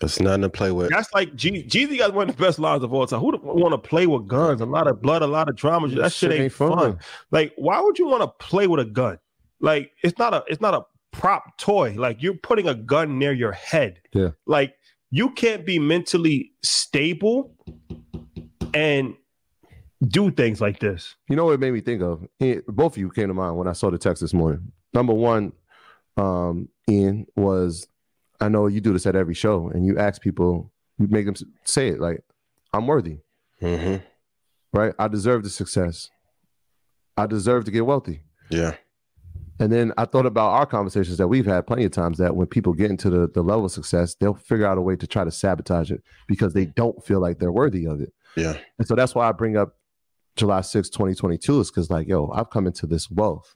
It's 0.00 0.18
nothing 0.20 0.42
to 0.42 0.48
play 0.48 0.70
with. 0.72 0.88
that's 0.90 1.12
like 1.12 1.34
G- 1.34 1.64
Jeezy 1.64 1.98
got 1.98 2.14
one 2.14 2.28
of 2.30 2.36
the 2.36 2.42
best 2.42 2.58
lines 2.58 2.82
of 2.82 2.92
all 2.94 3.06
time. 3.06 3.20
Who 3.20 3.38
want 3.42 3.72
to 3.72 3.78
play 3.88 4.06
with 4.06 4.26
guns? 4.26 4.62
A 4.62 4.66
lot 4.66 4.86
of 4.86 5.02
blood, 5.02 5.20
a 5.20 5.26
lot 5.26 5.50
of 5.50 5.56
drama. 5.56 5.88
That 5.88 6.12
shit 6.12 6.32
ain't 6.32 6.52
fun. 6.54 6.98
Like, 7.30 7.52
why 7.56 7.78
would 7.82 7.98
you 7.98 8.06
want 8.06 8.22
to 8.22 8.28
play 8.46 8.66
with 8.66 8.80
a 8.80 8.86
gun? 8.86 9.18
Like, 9.60 9.90
it's 10.02 10.18
not 10.18 10.32
a 10.32 10.42
it's 10.48 10.60
not 10.62 10.72
a 10.72 10.82
prop 11.12 11.58
toy. 11.58 11.94
Like, 11.98 12.22
you're 12.22 12.32
putting 12.48 12.66
a 12.68 12.74
gun 12.74 13.18
near 13.18 13.32
your 13.32 13.52
head. 13.52 14.00
Yeah. 14.14 14.30
Like, 14.46 14.74
you 15.10 15.30
can't 15.32 15.66
be 15.66 15.78
mentally 15.78 16.52
stable 16.62 17.54
and 18.72 19.14
do 20.06 20.30
things 20.30 20.60
like 20.60 20.78
this. 20.80 21.14
You 21.28 21.36
know 21.36 21.44
what 21.46 21.52
it 21.52 21.60
made 21.60 21.72
me 21.72 21.80
think 21.80 22.02
of? 22.02 22.26
Ian- 22.40 22.62
Both 22.68 22.92
of 22.94 22.98
you 22.98 23.10
came 23.10 23.28
to 23.28 23.34
mind 23.34 23.56
when 23.56 23.68
I 23.68 23.72
saw 23.72 23.90
the 23.90 23.98
text 23.98 24.20
this 24.22 24.32
morning. 24.34 24.72
Number 24.94 25.12
one, 25.12 25.52
um, 26.16 26.68
Ian, 26.88 27.26
was 27.36 27.86
I 28.40 28.48
know 28.48 28.66
you 28.66 28.80
do 28.80 28.92
this 28.92 29.06
at 29.06 29.14
every 29.16 29.34
show 29.34 29.68
and 29.68 29.84
you 29.86 29.98
ask 29.98 30.22
people, 30.22 30.72
you 30.98 31.06
make 31.08 31.26
them 31.26 31.34
say 31.64 31.88
it 31.88 32.00
like, 32.00 32.22
I'm 32.72 32.86
worthy, 32.86 33.18
hmm 33.60 33.96
right? 34.72 34.94
I 34.98 35.08
deserve 35.08 35.42
the 35.42 35.50
success. 35.50 36.10
I 37.16 37.26
deserve 37.26 37.64
to 37.64 37.70
get 37.72 37.84
wealthy. 37.84 38.22
Yeah. 38.50 38.76
And 39.58 39.70
then 39.72 39.92
I 39.98 40.04
thought 40.06 40.24
about 40.26 40.52
our 40.52 40.64
conversations 40.64 41.18
that 41.18 41.26
we've 41.28 41.44
had 41.44 41.66
plenty 41.66 41.84
of 41.84 41.90
times 41.90 42.18
that 42.18 42.34
when 42.36 42.46
people 42.46 42.72
get 42.72 42.88
into 42.90 43.10
the, 43.10 43.26
the 43.26 43.42
level 43.42 43.64
of 43.66 43.72
success, 43.72 44.14
they'll 44.14 44.34
figure 44.34 44.66
out 44.66 44.78
a 44.78 44.80
way 44.80 44.94
to 44.96 45.06
try 45.06 45.24
to 45.24 45.30
sabotage 45.30 45.90
it 45.90 46.02
because 46.28 46.54
they 46.54 46.64
don't 46.66 47.04
feel 47.04 47.20
like 47.20 47.38
they're 47.40 47.52
worthy 47.52 47.84
of 47.86 48.00
it. 48.00 48.12
Yeah. 48.36 48.56
And 48.78 48.86
so 48.88 48.94
that's 48.94 49.14
why 49.14 49.28
I 49.28 49.32
bring 49.32 49.56
up 49.56 49.74
July 50.40 50.62
6, 50.62 50.88
2022 50.88 51.60
is 51.60 51.70
because 51.70 51.90
like, 51.90 52.08
yo, 52.08 52.30
I've 52.34 52.50
come 52.50 52.66
into 52.66 52.86
this 52.86 53.10
wealth. 53.10 53.54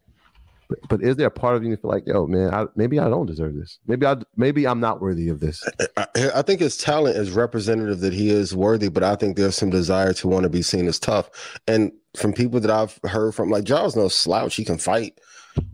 But, 0.69 0.79
but 0.89 1.03
is 1.03 1.17
there 1.17 1.27
a 1.27 1.31
part 1.31 1.57
of 1.57 1.65
you 1.65 1.71
that 1.71 1.83
feel 1.83 1.91
like, 1.91 2.07
yo, 2.07 2.27
man, 2.27 2.53
I, 2.53 2.67
maybe 2.77 2.99
I 2.99 3.09
don't 3.09 3.27
deserve 3.27 3.55
this. 3.55 3.79
Maybe 3.87 4.07
I 4.07 4.17
maybe 4.37 4.67
I'm 4.67 4.81
not 4.81 5.01
worthy 5.01 5.29
of 5.29 5.41
this. 5.41 5.63
I, 5.97 6.07
I 6.37 6.43
think 6.43 6.61
his 6.61 6.77
talent 6.77 7.17
is 7.17 7.33
representative 7.33 8.01
that 8.01 8.13
he 8.13 8.31
is 8.31 8.55
worthy, 8.55 8.89
but 8.89 9.03
I 9.03 9.17
think 9.17 9.37
there's 9.37 9.57
some 9.57 9.71
desire 9.71 10.13
to 10.15 10.29
want 10.29 10.45
to 10.45 10.51
be 10.51 10.63
seen 10.63 10.87
as 10.87 10.99
tough. 10.99 11.31
And 11.67 11.93
from 12.17 12.33
people 12.33 12.61
that 12.61 12.71
I've 12.71 12.99
heard 13.05 13.35
from, 13.35 13.51
like 13.51 13.65
Giles, 13.65 13.97
no 13.97 14.09
slouch, 14.09 14.57
he 14.57 14.65
can 14.65 14.79
fight. 14.79 15.19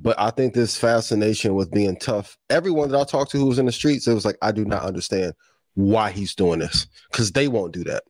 But 0.01 0.19
I 0.19 0.31
think 0.31 0.55
this 0.55 0.77
fascination 0.77 1.55
with 1.55 1.71
being 1.71 1.97
tough. 1.97 2.37
Everyone 2.51 2.91
that 2.91 3.01
I 3.01 3.05
talked 3.05 3.31
to 3.33 3.39
who 3.39 3.47
was 3.47 3.59
in 3.59 3.67
the 3.67 3.73
streets, 3.73 4.07
it 4.07 4.15
was 4.15 4.25
like, 4.25 4.37
I 4.43 4.53
do 4.53 4.65
not 4.65 4.83
understand 4.83 5.35
why 5.75 6.11
he's 6.11 6.35
doing 6.35 6.59
this 6.59 6.87
because 7.11 7.33
they 7.33 7.49
won't 7.49 7.73
do 7.73 7.85
that. 7.85 8.03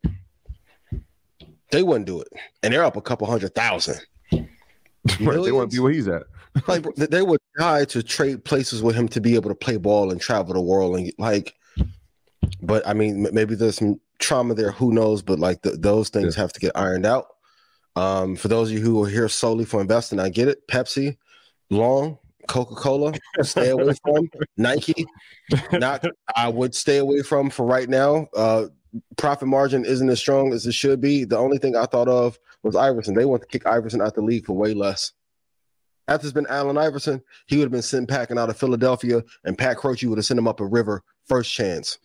They 1.73 1.83
wouldn't 1.83 2.07
do 2.07 2.21
it, 2.21 2.29
and 2.63 2.73
they're 2.73 2.85
up 2.85 2.97
a 2.97 3.03
couple 3.03 3.27
hundred 3.27 3.55
thousand. 3.55 4.01
Right, 5.19 5.43
they 5.43 5.51
want 5.51 5.71
to 5.71 5.75
be 5.75 5.81
where 5.81 5.93
he's 5.93 6.09
at. 6.09 6.25
like 6.69 6.85
they 6.97 7.23
would 7.23 7.41
die 7.59 7.85
to 7.87 8.03
trade 8.03 8.45
places 8.45 8.83
with 8.83 8.97
him 8.97 9.09
to 9.09 9.21
be 9.21 9.35
able 9.35 9.51
to 9.51 9.55
play 9.55 9.77
ball 9.77 10.11
and 10.11 10.21
travel 10.21 10.55
the 10.55 10.61
world 10.61 10.97
and 10.97 11.13
like 11.19 11.55
but 12.61 12.87
i 12.87 12.93
mean 12.93 13.29
maybe 13.33 13.55
there's 13.55 13.77
some 13.77 14.01
trauma 14.19 14.55
there 14.55 14.73
who 14.73 14.93
knows 14.93 15.23
but 15.23 15.39
like 15.39 15.63
th- 15.63 15.77
those 15.79 16.09
things 16.09 16.35
have 16.35 16.53
to 16.53 16.61
get 16.61 16.73
ironed 16.75 17.07
out 17.07 17.27
um 17.95 18.35
for 18.35 18.49
those 18.49 18.71
of 18.71 18.77
you 18.77 18.83
who 18.83 19.05
are 19.05 19.09
here 19.09 19.29
solely 19.29 19.65
for 19.65 19.81
investing 19.81 20.19
i 20.19 20.29
get 20.29 20.49
it 20.49 20.67
pepsi 20.67 21.17
long 21.71 22.19
Coca 22.49 22.75
Cola, 22.75 23.13
stay 23.43 23.69
away 23.69 23.93
from 24.03 24.29
Nike. 24.57 25.07
Not, 25.71 26.05
I 26.35 26.49
would 26.49 26.75
stay 26.75 26.97
away 26.97 27.23
from 27.23 27.49
for 27.49 27.65
right 27.65 27.89
now. 27.89 28.27
Uh, 28.35 28.65
profit 29.17 29.49
margin 29.49 29.85
isn't 29.85 30.09
as 30.09 30.19
strong 30.19 30.53
as 30.53 30.67
it 30.67 30.75
should 30.75 31.01
be. 31.01 31.25
The 31.25 31.39
only 31.39 31.59
thing 31.59 31.77
I 31.77 31.87
thought 31.87 32.09
of 32.09 32.39
was 32.63 32.77
Iverson. 32.77 33.15
They 33.15 33.25
want 33.25 33.43
to 33.43 33.49
kick 33.49 33.67
Iverson 33.67 34.03
out 34.03 34.15
the 34.15 34.23
league 34.23 34.47
for 34.47 34.55
way 34.55 34.75
less. 34.75 35.13
After 36.09 36.27
it's 36.27 36.35
been 36.35 36.47
Allen 36.49 36.77
Iverson, 36.77 37.23
he 37.47 37.57
would 37.57 37.65
have 37.65 37.73
been 37.73 37.83
sent 37.83 38.09
packing 38.09 38.37
out 38.37 38.51
of 38.51 38.57
Philadelphia, 38.57 39.23
and 39.45 39.57
Pat 39.57 39.77
Croce 39.77 40.07
would 40.07 40.19
have 40.19 40.25
sent 40.25 40.39
him 40.39 40.49
up 40.49 40.61
a 40.61 40.67
river 40.67 41.05
first 41.27 41.53
chance. 41.53 41.99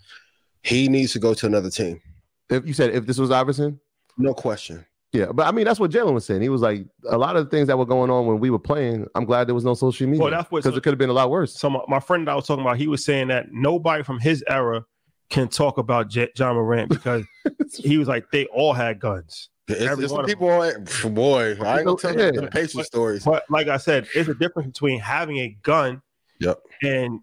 He 0.61 0.87
needs 0.87 1.11
to 1.13 1.19
go 1.19 1.33
to 1.33 1.45
another 1.47 1.71
team. 1.71 2.01
If 2.49 2.67
you 2.67 2.73
said 2.73 2.91
if 2.93 3.07
this 3.07 3.17
was 3.17 3.31
Iverson, 3.31 3.79
no 4.17 4.33
question. 4.33 4.85
Yeah, 5.11 5.31
but 5.31 5.47
I 5.47 5.51
mean 5.51 5.65
that's 5.65 5.79
what 5.79 5.91
Jalen 5.91 6.13
was 6.13 6.25
saying. 6.25 6.41
He 6.41 6.49
was 6.49 6.61
like 6.61 6.85
a 7.09 7.17
lot 7.17 7.35
of 7.35 7.45
the 7.45 7.49
things 7.49 7.67
that 7.67 7.77
were 7.77 7.85
going 7.85 8.11
on 8.11 8.25
when 8.27 8.39
we 8.39 8.49
were 8.49 8.59
playing. 8.59 9.07
I'm 9.15 9.25
glad 9.25 9.47
there 9.47 9.55
was 9.55 9.63
no 9.63 9.73
social 9.73 10.07
media. 10.07 10.21
Well, 10.21 10.31
that's 10.31 10.51
what 10.51 10.63
because 10.63 10.77
it 10.77 10.81
could 10.81 10.91
have 10.91 10.99
been 10.99 11.09
a 11.09 11.13
lot 11.13 11.31
worse. 11.31 11.57
So 11.57 11.69
my, 11.69 11.79
my 11.87 11.99
friend 11.99 12.27
that 12.27 12.31
I 12.31 12.35
was 12.35 12.45
talking 12.45 12.63
about, 12.63 12.77
he 12.77 12.87
was 12.87 13.03
saying 13.05 13.29
that 13.29 13.51
nobody 13.51 14.03
from 14.03 14.19
his 14.19 14.43
era 14.47 14.85
can 15.29 15.47
talk 15.47 15.77
about 15.77 16.09
J- 16.09 16.29
Ja 16.37 16.53
Morant 16.53 16.89
because 16.89 17.25
he 17.73 17.97
was 17.97 18.07
like 18.07 18.29
they 18.31 18.45
all 18.47 18.73
had 18.73 18.99
guns. 18.99 19.49
It's, 19.67 19.81
Every 19.81 20.03
it's 20.05 20.13
some 20.13 20.25
people 20.25 20.49
on 20.49 20.85
boy. 21.13 21.55
I 21.59 21.77
ain't 21.79 21.85
gonna 21.87 21.97
tell 21.97 22.17
Yeah. 22.17 22.31
you 22.33 22.41
the 22.41 22.47
patient 22.47 22.85
stories. 22.85 23.23
But 23.25 23.43
like 23.49 23.67
I 23.67 23.77
said, 23.77 24.07
it's 24.13 24.29
a 24.29 24.35
difference 24.35 24.67
between 24.67 24.99
having 24.99 25.37
a 25.37 25.57
gun 25.63 26.01
Yep. 26.39 26.59
and 26.83 27.19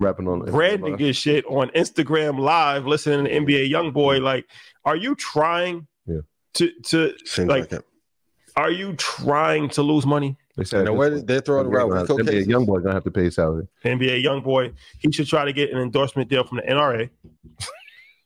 Rapping 0.00 0.26
on 0.26 0.40
branding 0.46 0.98
your 0.98 1.12
shit 1.12 1.44
on 1.46 1.68
Instagram 1.70 2.40
Live, 2.40 2.84
listening 2.86 3.26
to 3.26 3.30
NBA 3.30 3.70
YoungBoy. 3.70 4.20
Like, 4.20 4.44
are 4.84 4.96
you 4.96 5.14
trying 5.14 5.86
Yeah. 6.06 6.22
to 6.54 6.72
to 6.86 7.14
Seems 7.24 7.48
like- 7.48 7.70
like, 7.70 7.80
it. 7.80 7.86
are 8.56 8.70
you 8.72 8.94
trying 8.94 9.68
to 9.70 9.82
lose 9.82 10.04
money? 10.04 10.36
They 10.56 10.64
said 10.64 10.80
And 10.80 10.88
the 10.88 10.92
way 10.92 11.20
they're 11.22 11.40
throwing 11.40 11.66
around 11.66 11.90
RICO 11.90 12.18
NBA 12.18 12.30
cases. 12.30 12.46
young 12.46 12.64
boy 12.64 12.78
gonna 12.78 12.94
have 12.94 13.04
to 13.04 13.10
pay 13.10 13.24
his 13.24 13.34
salary. 13.34 13.66
NBA 13.84 14.22
young 14.22 14.40
boy, 14.40 14.72
he 14.98 15.10
should 15.10 15.26
try 15.26 15.44
to 15.44 15.52
get 15.52 15.70
an 15.72 15.78
endorsement 15.78 16.28
deal 16.28 16.44
from 16.44 16.58
the 16.58 16.62
NRA. 16.62 17.10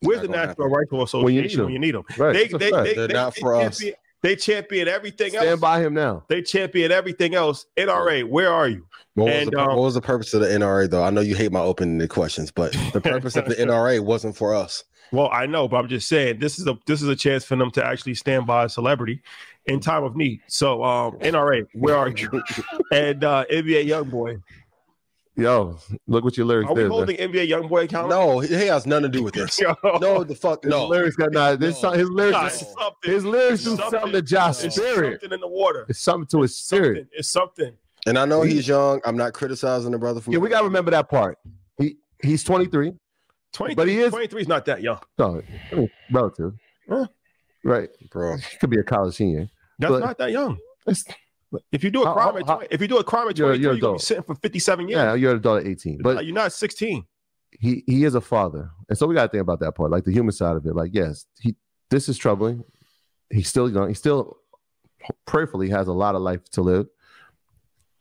Where's 0.01 0.21
the 0.21 0.29
National 0.29 0.69
Rifle 0.69 0.99
When 1.23 1.35
you 1.35 1.43
need 1.43 1.47
Association 1.47 1.65
when 1.65 1.73
you 1.73 1.79
need 1.79 1.95
them? 1.95 2.05
Right. 2.17 2.33
They, 2.33 2.47
they, 2.47 2.71
they, 2.71 2.95
they're 2.95 3.09
they, 3.09 3.15
not 3.15 3.35
they 3.35 3.41
for 3.41 3.57
us. 3.57 3.79
champion, 3.79 3.95
they 4.23 4.37
champion 4.37 4.89
everything 4.89 5.31
Stand 5.31 5.35
else. 5.37 5.45
Stand 5.47 5.61
by 5.61 5.81
him 5.81 5.95
now. 5.95 6.25
They 6.29 6.43
champion 6.43 6.93
everything 6.93 7.35
else. 7.35 7.67
NRA, 7.77 8.25
where 8.29 8.53
are 8.53 8.69
you? 8.69 8.87
What 9.15 9.27
was, 9.27 9.49
the, 9.49 9.61
um, 9.61 9.69
what 9.69 9.83
was 9.83 9.95
the 9.95 10.01
purpose 10.01 10.35
of 10.35 10.41
the 10.41 10.47
NRA 10.47 10.89
though? 10.89 11.03
I 11.03 11.11
know 11.11 11.21
you 11.21 11.35
hate 11.35 11.51
my 11.51 11.61
opening 11.61 12.07
questions, 12.09 12.51
but 12.51 12.73
the 12.93 13.01
purpose 13.01 13.37
of 13.37 13.47
the 13.47 13.55
NRA 13.57 14.01
wasn't 14.01 14.37
for 14.37 14.55
us. 14.55 14.85
Well, 15.11 15.31
I 15.33 15.47
know, 15.47 15.69
but 15.69 15.79
I'm 15.79 15.89
just 15.89 16.09
saying 16.09 16.39
this 16.39 16.59
is 16.59 16.67
a 16.67 16.79
this 16.87 17.03
is 17.03 17.09
a 17.09 17.17
chance 17.17 17.45
for 17.45 17.57
them 17.57 17.71
to 17.73 17.85
actually 17.85 18.15
stand 18.15 18.47
by 18.47 18.65
a 18.65 18.69
celebrity 18.69 19.23
in 19.69 19.81
time 19.81 20.03
of 20.05 20.17
need. 20.17 20.41
So, 20.49 20.83
um, 20.83 21.19
NRA, 21.19 21.67
where 21.75 21.97
are 21.97 22.09
you? 22.09 22.31
and 22.93 23.23
uh, 23.23 23.45
NBA 23.51 23.87
YoungBoy, 23.87 24.43
Yo, 25.37 25.79
look 26.09 26.25
what 26.25 26.37
your 26.37 26.47
lyrics 26.47 26.69
are 26.69 26.75
we 26.75 26.83
did. 26.83 26.89
man. 26.89 26.91
holding 26.91 27.17
NBA 27.17 27.49
YoungBoy 27.49 27.85
accountable? 27.85 28.09
No, 28.11 28.41
he 28.41 28.55
has 28.67 28.87
nothing 28.87 29.05
to 29.05 29.09
do 29.09 29.23
with 29.23 29.35
this. 29.35 29.61
Yo. 29.61 29.73
No, 30.01 30.25
the 30.25 30.35
fuck 30.35 30.65
His 30.65 30.71
no. 30.71 30.89
lyrics 30.89 31.15
got 31.15 31.31
nah, 31.33 31.55
this 31.55 31.81
No. 31.81 31.93
his 31.93 32.09
lyrics 32.11 32.33
Nah, 32.35 32.47
is- 32.47 32.65
his 33.05 33.25
lyrics 33.25 33.63
do 33.63 33.77
Something. 33.77 33.91
something 34.01 34.13
to 34.15 34.23
Ja's 34.23 34.65
It's 34.65 34.75
spirit. 34.75 35.21
something 35.21 35.35
in 35.37 35.41
the 35.41 35.47
water. 35.47 35.87
It's 35.89 36.01
something 36.01 36.27
to 36.29 36.43
his 36.43 36.57
spirit. 36.57 36.97
Something. 36.97 37.09
It's 37.13 37.29
something. 37.29 37.73
And 38.07 38.19
I 38.19 38.25
know 38.25 38.43
he's 38.43 38.67
young. 38.67 39.01
I'm 39.05 39.17
not 39.17 39.33
criticizing 39.33 39.93
the 39.93 39.99
brother. 39.99 40.21
For 40.21 40.33
Yeah, 40.33 40.39
we 40.39 40.49
gotta 40.49 40.65
remember 40.65 40.91
that 40.91 41.09
part. 41.09 41.39
He 41.79 41.99
he's 42.21 42.43
23. 42.43 42.95
23, 43.53 43.75
But 43.77 43.87
he 43.89 44.01
is- 44.01 44.11
23 44.11 44.43
is 44.43 44.49
not 44.49 44.65
that 44.65 44.83
young. 44.83 44.99
No, 45.21 45.41
I 45.71 45.75
mean, 45.77 45.91
relative. 46.13 46.55
Huh? 46.89 47.07
Right. 47.63 47.91
bro. 48.11 48.37
He 48.39 48.57
could 48.59 48.71
be 48.71 48.79
a 48.81 48.83
college 48.83 49.15
senior. 49.15 49.49
That's 49.79 49.91
But- 49.93 50.01
not 50.01 50.19
that 50.19 50.31
young. 50.33 50.59
It's- 50.87 51.05
If 51.73 51.83
you 51.83 51.91
do 51.91 52.03
a 52.03 52.07
How- 52.07 52.13
crime 52.13 52.33
how- 52.35 52.37
at 52.41 52.47
how- 52.47 52.55
20, 52.57 52.69
if 52.71 52.81
you 52.83 52.89
do 52.89 52.99
a 52.99 53.05
crime 53.05 53.27
at 53.29 53.39
You're- 53.39 53.57
23, 53.57 53.63
you're 53.63 53.73
you're, 53.73 53.81
gonna 53.81 53.93
be 53.93 53.97
adult. 53.97 54.03
sitting 54.03 54.23
for 54.23 54.35
57 54.35 54.87
years. 54.89 54.99
Yeah, 54.99 55.15
you're 55.15 55.31
an 55.31 55.39
adult 55.39 55.61
at 55.63 55.67
18. 55.67 56.03
But 56.03 56.27
you're 56.27 56.35
not 56.35 56.53
16. 56.53 57.05
he 57.53 57.83
he 57.87 58.05
is 58.05 58.15
a 58.15 58.21
father, 58.21 58.71
and 58.91 58.99
so 58.99 59.07
we 59.07 59.15
got 59.15 59.23
to 59.23 59.29
think 59.31 59.41
about 59.41 59.59
that 59.61 59.73
part, 59.75 59.91
like 59.91 60.05
the 60.05 60.13
human 60.13 60.33
side 60.33 60.57
of 60.57 60.67
it. 60.67 60.75
Like, 60.77 60.91
yes, 60.93 61.25
he 61.41 61.57
this 61.89 62.07
is 62.11 62.19
troubling. 62.19 62.65
He's 63.31 63.49
still 63.49 63.71
young. 63.71 63.89
He 63.89 63.95
still 63.95 64.37
prayerfully 65.27 65.71
has 65.71 65.89
a 65.89 65.93
lot 65.93 66.15
of 66.15 66.21
life 66.21 66.45
to 66.51 66.61
live. 66.61 66.87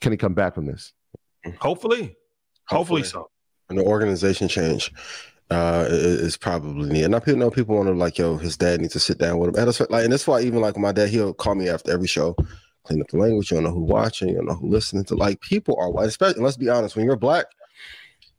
Can 0.02 0.12
he 0.12 0.18
come 0.18 0.34
back 0.34 0.54
from 0.54 0.66
this? 0.66 0.92
Hopefully. 1.62 2.18
Hopefully, 2.68 3.04
so. 3.04 3.30
And 3.70 3.80
the 3.80 3.84
organization 3.86 4.50
change 4.50 4.92
uh 5.50 5.86
is 5.90 6.38
probably 6.38 6.90
needed. 6.90 7.06
And 7.06 7.16
I 7.16 7.20
people 7.20 7.40
know 7.40 7.50
people 7.50 7.76
want 7.76 7.88
to 7.88 7.94
like, 7.94 8.18
yo, 8.18 8.38
his 8.38 8.58
dad 8.58 8.82
needs 8.82 8.94
to 8.94 9.00
sit 9.00 9.18
down 9.18 9.40
with 9.40 9.50
him. 9.50 9.56
And 9.56 9.68
that's 9.68 9.80
like, 9.80 10.04
and 10.04 10.12
that's 10.12 10.28
why 10.28 10.42
even 10.42 10.62
like 10.62 10.78
my 10.78 10.92
dad, 10.92 11.10
he'll 11.10 11.34
call 11.34 11.56
me 11.56 11.70
after 11.70 11.92
every 11.92 12.08
show, 12.08 12.36
clean 12.84 13.02
up 13.02 13.08
the 13.08 13.18
language. 13.18 13.52
You 13.52 13.58
don't 13.58 13.64
know 13.66 13.72
who 13.72 13.84
watching, 13.84 14.30
you 14.30 14.36
don't 14.36 14.48
know 14.48 14.56
who 14.56 14.70
listening 14.70 15.06
to. 15.06 15.16
Like 15.16 15.40
people 15.42 15.78
are, 15.80 16.04
especially 16.04 16.44
let's 16.44 16.58
be 16.58 16.70
honest, 16.70 16.96
when 16.96 17.06
you're 17.06 17.16
black, 17.16 17.46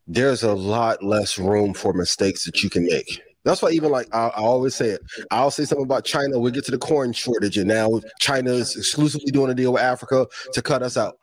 there's 0.06 0.42
a 0.42 0.54
lot 0.54 1.02
less 1.02 1.38
room 1.38 1.74
for 1.74 1.92
mistakes 1.92 2.44
that 2.44 2.62
you 2.62 2.70
can 2.70 2.84
make. 2.86 3.22
That's 3.44 3.62
why 3.62 3.70
even 3.70 3.90
like 3.90 4.14
I, 4.14 4.26
I 4.28 4.40
always 4.40 4.74
say 4.74 4.90
it. 4.90 5.00
I'll 5.30 5.50
say 5.50 5.64
something 5.64 5.84
about 5.84 6.04
China. 6.04 6.38
We 6.38 6.50
get 6.50 6.64
to 6.66 6.70
the 6.70 6.78
corn 6.78 7.12
shortage, 7.12 7.56
and 7.56 7.68
now 7.68 8.00
China 8.20 8.52
is 8.52 8.76
exclusively 8.76 9.30
doing 9.30 9.50
a 9.50 9.54
deal 9.54 9.72
with 9.72 9.82
Africa 9.82 10.26
to 10.52 10.62
cut 10.62 10.82
us 10.82 10.96
out. 10.96 11.18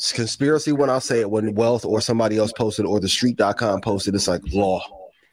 It's 0.00 0.12
conspiracy 0.12 0.72
when 0.72 0.88
I 0.88 0.98
say 0.98 1.20
it, 1.20 1.30
when 1.30 1.54
Wealth 1.54 1.84
or 1.84 2.00
somebody 2.00 2.38
else 2.38 2.54
posted 2.54 2.86
or 2.86 3.00
the 3.00 3.08
street.com 3.08 3.82
posted, 3.82 4.14
it's 4.14 4.28
like 4.28 4.40
law. 4.50 4.80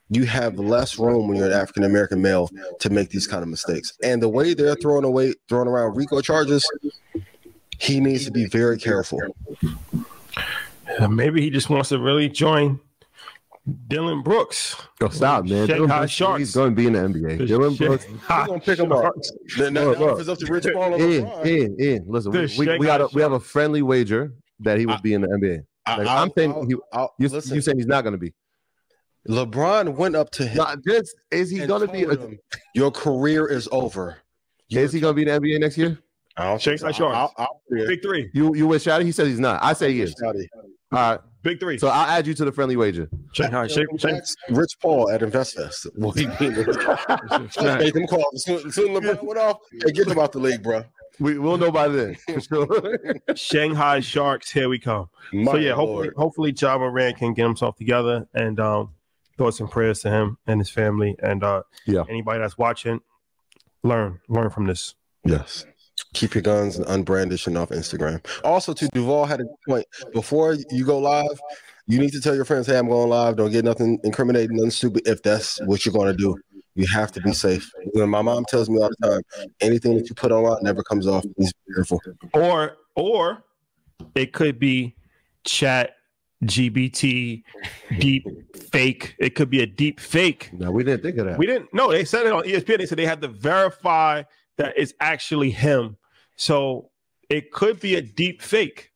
You 0.10 0.26
have 0.26 0.60
less 0.60 1.00
room 1.00 1.30
when 1.30 1.38
you're 1.38 1.48
an 1.48 1.54
African 1.54 1.86
American 1.86 2.22
male 2.22 2.50
to 2.82 2.90
make 2.90 3.10
these 3.10 3.28
kind 3.28 3.44
of 3.44 3.48
mistakes. 3.48 3.98
And 4.04 4.22
the 4.22 4.28
way 4.28 4.54
they're 4.54 4.76
throwing 4.76 5.06
away, 5.06 5.36
throwing 5.48 5.70
around 5.70 5.96
RICO 5.96 6.20
charges, 6.20 6.70
he 7.80 8.02
needs 8.02 8.26
to 8.26 8.32
be 8.32 8.44
very 8.44 8.78
careful. 8.78 9.22
Uh, 11.00 11.08
Maybe 11.08 11.40
he 11.40 11.50
just 11.50 11.70
wants 11.70 11.88
to 11.90 12.00
really 12.00 12.28
join 12.28 12.78
Dillon 13.88 14.22
Brooks. 14.22 14.76
Oh, 15.00 15.08
stop, 15.08 15.46
man. 15.46 15.68
Dillon 15.68 15.88
Brooks, 15.88 16.12
Sharks. 16.12 16.40
He's 16.40 16.54
going 16.54 16.72
to 16.72 16.76
be 16.76 16.88
in 16.88 16.92
the 16.92 17.00
NBA. 17.00 17.48
Dillon 17.48 17.76
Brooks. 17.76 18.04
Shanghai 18.04 18.42
We're 18.42 18.48
gonna 18.48 18.60
pick 18.60 18.80
him 18.80 18.92
up. 18.92 19.02
Sharks. 19.02 19.32
Now, 19.58 19.70
now, 19.70 19.84
Look, 19.86 20.00
now 20.00 20.06
look. 20.08 20.14
if 20.16 20.20
it's 20.20 20.30
up 20.30 20.40
to 20.40 20.52
Rich 20.52 20.68
Paul 20.74 20.96
or 20.96 21.00
Ian, 21.00 21.26
LeBron, 21.26 21.46
Ian, 21.48 21.78
Ian, 21.80 22.04
listen, 22.06 22.32
we, 22.34 22.48
we, 22.58 22.80
we 22.80 22.86
got 22.86 23.00
a, 23.00 23.08
we 23.14 23.22
have 23.22 23.32
a 23.32 23.40
friendly 23.40 23.82
wager 23.82 24.34
that 24.62 24.78
he 24.80 24.86
would 24.86 25.02
be 25.02 25.13
in 25.13 25.22
the 25.22 25.28
NBA. 25.28 25.63
I- 25.86 25.98
Like, 25.98 26.08
I'll- 26.08 26.24
I'm 26.24 26.32
saying 26.38 26.52
I'll- 26.54 26.65
he, 26.65 26.76
I'll- 26.93 27.13
you, 27.20 27.30
listen, 27.30 27.56
you 27.56 27.62
saying 27.62 27.78
he's 27.78 27.88
not 27.88 28.02
going 28.04 28.13
to 28.13 28.17
be. 28.20 28.34
LeBron 29.28 29.96
went 29.96 30.15
up 30.15 30.30
to 30.32 30.46
him. 30.48 30.58
Not 30.58 30.80
just 30.88 31.15
is 31.32 31.50
he 31.50 31.65
going 31.65 31.86
to 31.86 31.91
be? 31.91 32.04
told 32.06 32.20
him, 32.20 32.39
Your 32.74 32.91
career 32.91 33.48
is 33.48 33.67
over. 33.72 34.17
Is 34.70 34.93
he 34.93 35.00
going 35.00 35.15
to 35.15 35.15
be 35.26 35.30
in 35.30 35.41
the 35.41 35.48
NBA 35.48 35.60
next 35.60 35.78
year? 35.78 35.98
I 36.38 36.46
don't 36.46 36.62
Shanghai 36.62 36.78
think 36.88 36.96
so. 36.96 37.10
Sharks. 37.12 37.15
I'll, 37.17 37.34
I'll, 37.38 37.62
I'll, 37.72 37.88
Big 37.88 38.02
three. 38.02 38.30
You 38.34 38.54
you 38.56 38.67
with 38.67 38.84
Shotty? 38.84 39.04
He 39.04 39.12
says 39.12 39.28
he's 39.28 39.39
not. 39.39 39.62
I 39.63 39.74
say 39.74 39.91
he 39.91 40.02
is. 40.02 40.13
Shotty. 40.22 40.46
All 40.91 41.12
right, 41.12 41.20
Big 41.41 41.60
three. 41.60 41.78
so 41.80 41.88
I'll 41.88 42.06
add 42.08 42.28
you 42.28 42.34
to 42.36 42.46
the 42.46 42.52
friendly 42.52 42.78
wager. 42.78 43.10
Shanghai. 43.34 43.67
Shanghai. 43.67 43.98
Shanghai. 43.98 44.17
That's 44.20 44.36
Rich 44.50 44.78
Paul 44.82 45.10
at 45.10 45.22
InvestFest. 45.22 45.88
What 45.96 46.15
he 46.17 46.28
mean? 46.28 46.54
Make 47.80 47.93
them 47.96 48.08
call. 48.08 48.24
Soon 48.36 48.72
soon 48.72 48.89
LeBron 48.93 49.24
went 49.24 49.39
off, 49.39 49.58
hey, 49.84 49.91
get 49.91 50.08
him 50.08 50.20
out 50.20 50.32
the 50.32 50.39
league, 50.39 50.62
bro. 50.63 50.84
We 51.20 51.38
will 51.40 51.58
know 51.58 51.72
by 51.72 51.88
then 51.88 52.16
for 52.16 52.40
sure. 52.42 53.00
Shanghai 53.36 54.00
Sharks. 54.02 54.52
Here 54.52 54.70
we 54.70 54.80
come. 54.80 55.10
My 55.34 55.52
so 55.54 55.58
yeah, 55.58 55.72
hopefully, 55.74 56.08
Lord. 56.08 56.14
hopefully, 56.18 56.52
Ja 56.58 56.78
Morant 56.78 57.18
can 57.18 57.34
get 57.34 57.44
himself 57.44 57.76
together 57.76 58.28
and 58.34 58.60
um, 58.60 58.94
thoughts 59.38 59.60
and 59.60 59.70
prayers 59.70 60.00
to 60.02 60.10
him 60.10 60.38
and 60.48 60.60
his 60.60 60.70
family 60.70 61.16
and 61.22 61.44
uh, 61.44 61.64
Yeah. 61.86 62.04
anybody 62.10 62.40
that's 62.40 62.58
watching. 62.58 63.02
Learn, 63.84 64.20
learn 64.28 64.50
from 64.50 64.66
this. 64.68 64.96
Yes. 65.24 65.66
Keep 66.14 66.36
your 66.36 66.42
guns 66.44 66.80
unbrandished 66.80 67.60
off 67.60 67.70
Instagram. 67.70 68.24
Also, 68.44 68.74
to 68.74 68.88
Duval 68.94 69.26
had 69.26 69.42
a 69.42 69.46
point 69.68 69.86
before 70.14 70.56
you 70.72 70.86
go 70.86 71.00
live. 71.00 71.40
You 71.88 72.00
need 72.00 72.12
to 72.12 72.20
tell 72.22 72.36
your 72.36 72.44
friends, 72.46 72.68
"Hey, 72.68 72.78
I'm 72.78 72.88
going 72.90 73.10
live. 73.10 73.38
Don't 73.38 73.52
get 73.52 73.64
nothing 73.66 73.98
incriminating, 74.04 74.58
nothing 74.58 74.72
stupid." 74.72 75.08
If 75.08 75.24
that's 75.24 75.60
what 75.66 75.86
you're 75.86 75.94
going 75.94 76.12
to 76.12 76.18
do, 76.18 76.36
you 76.78 76.86
have 76.94 77.12
to 77.12 77.22
be 77.22 77.34
safe. 77.34 77.70
When 77.94 78.10
my 78.10 78.22
mom 78.22 78.46
tells 78.46 78.70
me 78.70 78.80
all 78.80 78.90
the 79.00 79.08
time, 79.08 79.48
anything 79.62 79.98
that 79.98 80.08
you 80.08 80.16
put 80.16 80.32
online 80.32 80.60
never 80.62 80.84
comes 80.84 81.08
off. 81.08 81.26
Please 81.36 81.52
be 81.68 81.74
careful. 81.74 82.00
Or 82.34 82.78
or 82.96 83.44
it 84.13 84.32
could 84.32 84.60
be 84.60 84.96
chat 85.44 85.96
GBT 86.44 87.44
deep 87.98 88.26
fake. 88.72 89.16
It 89.18 89.32
could 89.32 89.50
be 89.50 89.63
a 89.63 89.66
deep 89.66 90.00
fake. 90.00 90.52
no, 90.54 90.72
we 90.72 90.84
didn't 90.84 91.02
think 91.02 91.18
of 91.18 91.26
that. 91.26 91.40
We 91.40 91.48
didn't 91.48 91.74
no, 91.74 91.92
they 91.92 92.06
said 92.06 92.28
it 92.28 92.32
on 92.32 92.44
ESPN. 92.44 92.78
They 92.78 92.86
said 92.86 93.00
they 93.00 93.08
had 93.08 93.22
to 93.22 93.28
verify 93.28 94.24
that 94.58 94.74
it's 94.78 94.94
actually 95.00 95.50
him. 95.50 95.98
So 96.36 96.92
it 97.28 97.52
could 97.52 97.80
be 97.80 97.96
a 97.96 98.02
deep 98.04 98.44
fake. 98.44 98.92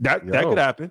That 0.00 0.26
that 0.26 0.44
could 0.44 0.58
happen. 0.58 0.90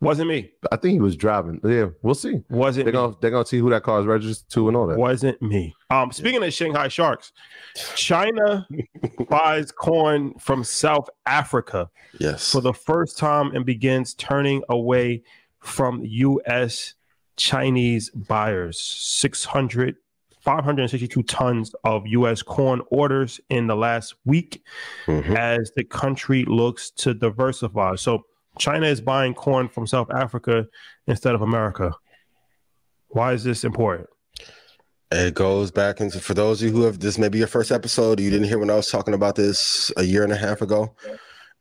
Wasn't 0.00 0.28
me. 0.28 0.50
I 0.70 0.76
think 0.76 0.92
he 0.94 1.00
was 1.00 1.16
driving. 1.16 1.60
Yeah, 1.64 1.86
we'll 2.02 2.14
see. 2.14 2.40
Wasn't 2.50 2.84
They're 2.84 2.92
me. 2.92 2.98
gonna 2.98 3.16
they're 3.20 3.30
gonna 3.32 3.44
see 3.46 3.58
who 3.58 3.68
that 3.70 3.82
car 3.82 3.98
is 4.00 4.06
registered 4.06 4.48
to 4.50 4.68
and 4.68 4.76
all 4.76 4.86
that. 4.86 4.98
Wasn't 4.98 5.40
me. 5.42 5.74
Um, 5.90 6.12
speaking 6.12 6.42
of 6.42 6.52
Shanghai 6.52 6.86
Sharks, 6.88 7.32
China 7.96 8.66
buys 9.28 9.72
corn 9.72 10.34
from 10.38 10.62
South 10.62 11.08
Africa 11.26 11.90
Yes. 12.20 12.52
for 12.52 12.60
the 12.60 12.72
first 12.72 13.18
time 13.18 13.54
and 13.56 13.66
begins 13.66 14.14
turning 14.14 14.62
away 14.68 15.22
from 15.60 16.02
U.S. 16.04 16.94
Chinese 17.36 18.10
buyers. 18.10 18.80
600 18.80 19.96
562 20.40 21.22
tons 21.24 21.74
of 21.84 22.06
U.S. 22.06 22.42
corn 22.42 22.80
orders 22.90 23.40
in 23.50 23.66
the 23.66 23.76
last 23.76 24.14
week 24.24 24.62
Mhm. 25.06 25.36
as 25.36 25.72
the 25.76 25.84
country 25.84 26.44
looks 26.46 26.90
to 26.92 27.12
diversify. 27.12 27.96
So 27.96 28.22
China 28.58 28.86
is 28.86 29.00
buying 29.00 29.34
corn 29.34 29.68
from 29.68 29.86
South 29.86 30.10
Africa 30.10 30.66
instead 31.06 31.34
of 31.34 31.42
America. 31.42 31.92
Why 33.08 33.32
is 33.32 33.44
this 33.44 33.64
important? 33.64 34.08
It 35.10 35.34
goes 35.34 35.70
back 35.70 36.00
into 36.00 36.20
for 36.20 36.34
those 36.34 36.60
of 36.60 36.68
you 36.68 36.74
who 36.74 36.82
have 36.82 37.00
this 37.00 37.16
may 37.16 37.30
be 37.30 37.38
your 37.38 37.46
first 37.46 37.72
episode. 37.72 38.20
You 38.20 38.30
didn't 38.30 38.48
hear 38.48 38.58
when 38.58 38.68
I 38.68 38.74
was 38.74 38.90
talking 38.90 39.14
about 39.14 39.36
this 39.36 39.90
a 39.96 40.02
year 40.02 40.22
and 40.22 40.32
a 40.32 40.36
half 40.36 40.60
ago. 40.60 40.94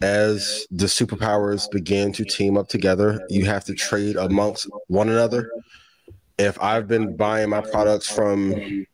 As 0.01 0.67
the 0.69 0.85
superpowers 0.85 1.71
began 1.71 2.11
to 2.11 2.25
team 2.25 2.57
up 2.57 2.67
together, 2.67 3.25
you 3.29 3.45
have 3.45 3.63
to 3.65 3.73
trade 3.73 4.17
amongst 4.17 4.69
one 4.87 5.09
another. 5.09 5.49
If 6.37 6.61
I've 6.61 6.87
been 6.87 7.15
buying 7.15 7.49
my 7.49 7.61
products 7.61 8.07
from 8.07 8.85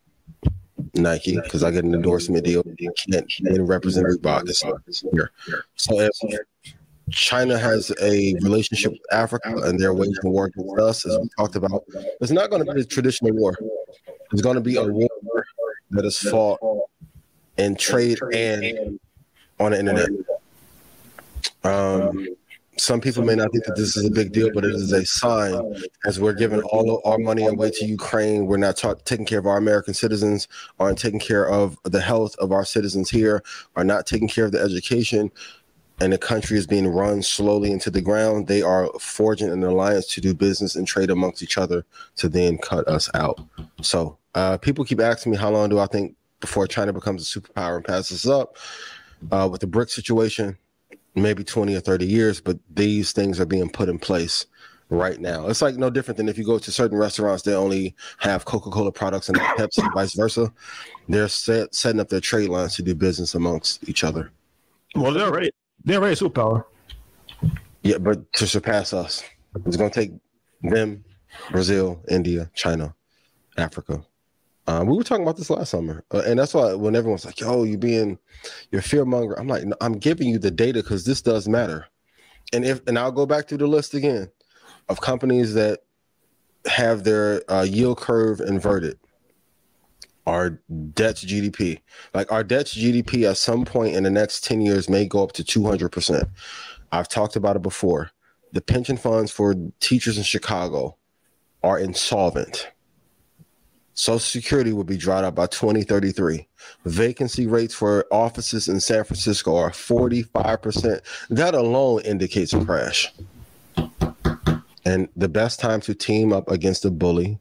Nike 0.93 1.41
because 1.41 1.63
I 1.63 1.71
get 1.71 1.83
an 1.83 1.93
endorsement 1.93 2.45
deal, 2.45 2.63
can't 3.09 3.27
represent 3.67 4.05
Reebok 4.05 4.45
this 4.45 5.03
year. 5.11 5.31
So 5.75 5.99
if 5.99 6.11
China 7.13 7.57
has 7.57 7.91
a 8.01 8.35
relationship 8.41 8.91
with 8.91 9.01
Africa 9.11 9.55
and 9.63 9.79
they're 9.79 9.93
waging 9.93 10.15
war 10.23 10.45
against 10.45 10.79
us, 10.79 11.05
as 11.05 11.17
we 11.19 11.29
talked 11.37 11.55
about, 11.55 11.83
it's 12.21 12.31
not 12.31 12.49
going 12.49 12.65
to 12.65 12.73
be 12.73 12.81
a 12.81 12.85
traditional 12.85 13.33
war. 13.33 13.55
It's 14.31 14.41
going 14.41 14.55
to 14.55 14.61
be 14.61 14.75
a 14.75 14.83
war 14.83 15.09
that 15.91 16.05
is 16.05 16.17
fought 16.17 16.59
in 17.57 17.75
trade 17.75 18.19
and 18.33 18.99
on 19.59 19.71
the 19.71 19.79
internet. 19.79 20.09
Um, 21.63 22.27
some 22.77 22.99
people 22.99 23.23
may 23.23 23.35
not 23.35 23.51
think 23.51 23.65
that 23.65 23.75
this 23.75 23.95
is 23.95 24.05
a 24.05 24.11
big 24.11 24.31
deal, 24.31 24.49
but 24.51 24.65
it 24.65 24.73
is 24.73 24.91
a 24.91 25.05
sign 25.05 25.75
as 26.05 26.19
we're 26.19 26.33
giving 26.33 26.61
all 26.63 26.95
of 26.95 27.01
our 27.05 27.19
money 27.19 27.45
away 27.45 27.69
to 27.69 27.85
Ukraine. 27.85 28.47
We're 28.47 28.57
not 28.57 28.77
ta- 28.77 28.95
taking 29.05 29.27
care 29.27 29.37
of 29.37 29.45
our 29.45 29.57
American 29.57 29.93
citizens, 29.93 30.47
aren't 30.79 30.97
taking 30.97 31.19
care 31.19 31.47
of 31.47 31.77
the 31.83 32.01
health 32.01 32.35
of 32.39 32.51
our 32.51 32.65
citizens 32.65 33.11
here, 33.11 33.43
are 33.75 33.83
not 33.83 34.07
taking 34.07 34.27
care 34.27 34.45
of 34.45 34.51
the 34.51 34.59
education, 34.59 35.31
and 35.99 36.11
the 36.11 36.17
country 36.17 36.57
is 36.57 36.67
being 36.67 36.87
run 36.87 37.21
slowly 37.21 37.71
into 37.71 37.89
the 37.89 38.01
ground. 38.01 38.47
They 38.47 38.61
are 38.61 38.89
forging 38.99 39.49
an 39.49 39.63
alliance 39.63 40.07
to 40.13 40.21
do 40.21 40.33
business 40.33 40.75
and 40.75 40.87
trade 40.87 41.09
amongst 41.09 41.43
each 41.43 41.57
other 41.57 41.85
to 42.17 42.29
then 42.29 42.57
cut 42.57 42.87
us 42.87 43.09
out. 43.13 43.39
So 43.81 44.17
uh, 44.35 44.57
people 44.57 44.85
keep 44.85 44.99
asking 44.99 45.31
me 45.31 45.37
how 45.37 45.51
long 45.51 45.69
do 45.69 45.79
I 45.79 45.87
think 45.87 46.15
before 46.39 46.67
China 46.67 46.93
becomes 46.93 47.23
a 47.23 47.39
superpower 47.39 47.77
and 47.77 47.85
passes 47.85 48.25
us 48.25 48.31
up 48.31 48.57
uh, 49.31 49.47
with 49.51 49.61
the 49.61 49.67
BRIC 49.67 49.89
situation? 49.89 50.57
Maybe 51.15 51.43
20 51.43 51.75
or 51.75 51.79
30 51.79 52.07
years, 52.07 52.41
but 52.41 52.57
these 52.73 53.11
things 53.11 53.39
are 53.39 53.45
being 53.45 53.69
put 53.69 53.87
in 53.87 53.99
place 53.99 54.47
right 54.89 55.19
now. 55.19 55.47
It's 55.47 55.61
like 55.61 55.75
no 55.75 55.91
different 55.91 56.17
than 56.17 56.27
if 56.27 56.39
you 56.39 56.43
go 56.43 56.57
to 56.57 56.71
certain 56.71 56.97
restaurants, 56.97 57.43
they 57.43 57.53
only 57.53 57.95
have 58.17 58.45
Coca 58.45 58.71
Cola 58.71 58.91
products 58.91 59.29
and 59.29 59.37
not 59.37 59.57
Pepsi, 59.57 59.93
vice 59.93 60.15
versa. 60.15 60.51
They're 61.07 61.27
set, 61.27 61.75
setting 61.75 62.01
up 62.01 62.09
their 62.09 62.19
trade 62.19 62.49
lines 62.49 62.75
to 62.75 62.81
do 62.81 62.95
business 62.95 63.35
amongst 63.35 63.87
each 63.87 64.03
other. 64.03 64.31
Well, 64.95 65.13
they're 65.13 65.27
already 65.27 65.51
they're 65.83 65.99
already 65.99 66.13
a 66.13 66.15
superpower. 66.15 66.65
Yeah, 67.81 67.97
but 67.97 68.31
to 68.33 68.47
surpass 68.47 68.93
us, 68.93 69.23
it's 69.65 69.77
going 69.77 69.91
to 69.91 69.99
take 69.99 70.11
them, 70.61 71.03
Brazil, 71.51 72.01
India, 72.09 72.49
China, 72.53 72.95
Africa. 73.57 74.03
Um, 74.65 74.87
we 74.87 74.95
were 74.95 75.03
talking 75.03 75.23
about 75.23 75.35
this 75.35 75.49
last 75.49 75.71
summer, 75.71 76.05
uh, 76.13 76.21
and 76.25 76.39
that's 76.39 76.53
why 76.53 76.73
when 76.73 76.95
everyone's 76.95 77.25
like, 77.25 77.39
"Yo, 77.41 77.63
you 77.63 77.77
being, 77.77 78.17
you're 78.71 78.81
fear 78.81 79.03
monger," 79.03 79.37
I'm 79.37 79.47
like, 79.47 79.65
no, 79.65 79.75
I'm 79.81 79.93
giving 79.93 80.29
you 80.29 80.39
the 80.39 80.51
data 80.51 80.81
because 80.81 81.03
this 81.03 81.21
does 81.21 81.49
matter. 81.49 81.85
And 82.53 82.63
if 82.63 82.79
and 82.87 82.97
I'll 82.97 83.11
go 83.11 83.25
back 83.25 83.47
to 83.49 83.57
the 83.57 83.67
list 83.67 83.93
again 83.93 84.29
of 84.87 85.01
companies 85.01 85.53
that 85.55 85.81
have 86.65 87.03
their 87.03 87.43
uh, 87.51 87.63
yield 87.63 87.97
curve 87.97 88.39
inverted. 88.39 88.97
Our 90.25 90.61
debt 90.93 91.17
to 91.17 91.27
GDP, 91.27 91.81
like 92.13 92.31
our 92.31 92.43
debt 92.43 92.67
to 92.67 92.79
GDP, 92.79 93.29
at 93.29 93.37
some 93.37 93.65
point 93.65 93.95
in 93.95 94.03
the 94.03 94.09
next 94.09 94.43
ten 94.45 94.61
years 94.61 94.89
may 94.89 95.05
go 95.05 95.23
up 95.23 95.33
to 95.33 95.43
200 95.43 95.89
percent. 95.89 96.29
I've 96.91 97.09
talked 97.09 97.35
about 97.35 97.55
it 97.55 97.61
before. 97.61 98.11
The 98.53 98.61
pension 98.61 98.97
funds 98.97 99.31
for 99.31 99.55
teachers 99.79 100.17
in 100.17 100.23
Chicago 100.23 100.97
are 101.63 101.79
insolvent. 101.79 102.69
Social 103.95 104.19
Security 104.19 104.73
will 104.73 104.83
be 104.83 104.97
dried 104.97 105.23
up 105.23 105.35
by 105.35 105.47
2033. 105.47 106.47
Vacancy 106.85 107.45
rates 107.47 107.75
for 107.75 108.05
offices 108.11 108.67
in 108.67 108.79
San 108.79 109.03
Francisco 109.03 109.55
are 109.55 109.69
45%. 109.69 111.01
That 111.29 111.53
alone 111.53 112.01
indicates 112.01 112.53
a 112.53 112.63
crash. 112.65 113.13
And 114.85 115.09
the 115.15 115.29
best 115.29 115.59
time 115.59 115.79
to 115.81 115.93
team 115.93 116.33
up 116.33 116.49
against 116.49 116.85
a 116.85 116.91
bully 116.91 117.39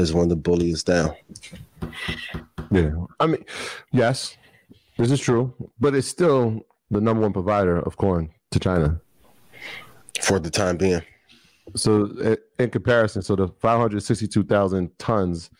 is 0.00 0.12
when 0.12 0.28
the 0.28 0.36
bully 0.36 0.70
is 0.70 0.82
down. 0.82 1.14
Yeah. 2.70 2.90
I 3.18 3.26
mean, 3.26 3.44
yes, 3.92 4.36
this 4.96 5.10
is 5.10 5.20
true, 5.20 5.52
but 5.78 5.94
it's 5.94 6.06
still 6.08 6.64
the 6.90 7.00
number 7.00 7.22
one 7.22 7.32
provider 7.32 7.78
of 7.80 7.96
corn 7.96 8.30
to 8.50 8.58
China. 8.58 9.00
For 10.22 10.38
the 10.38 10.50
time 10.50 10.76
being. 10.76 11.02
So, 11.76 12.36
in 12.58 12.70
comparison, 12.70 13.22
so 13.22 13.36
the 13.36 13.48
562,000 13.60 14.90
tons 14.98 15.50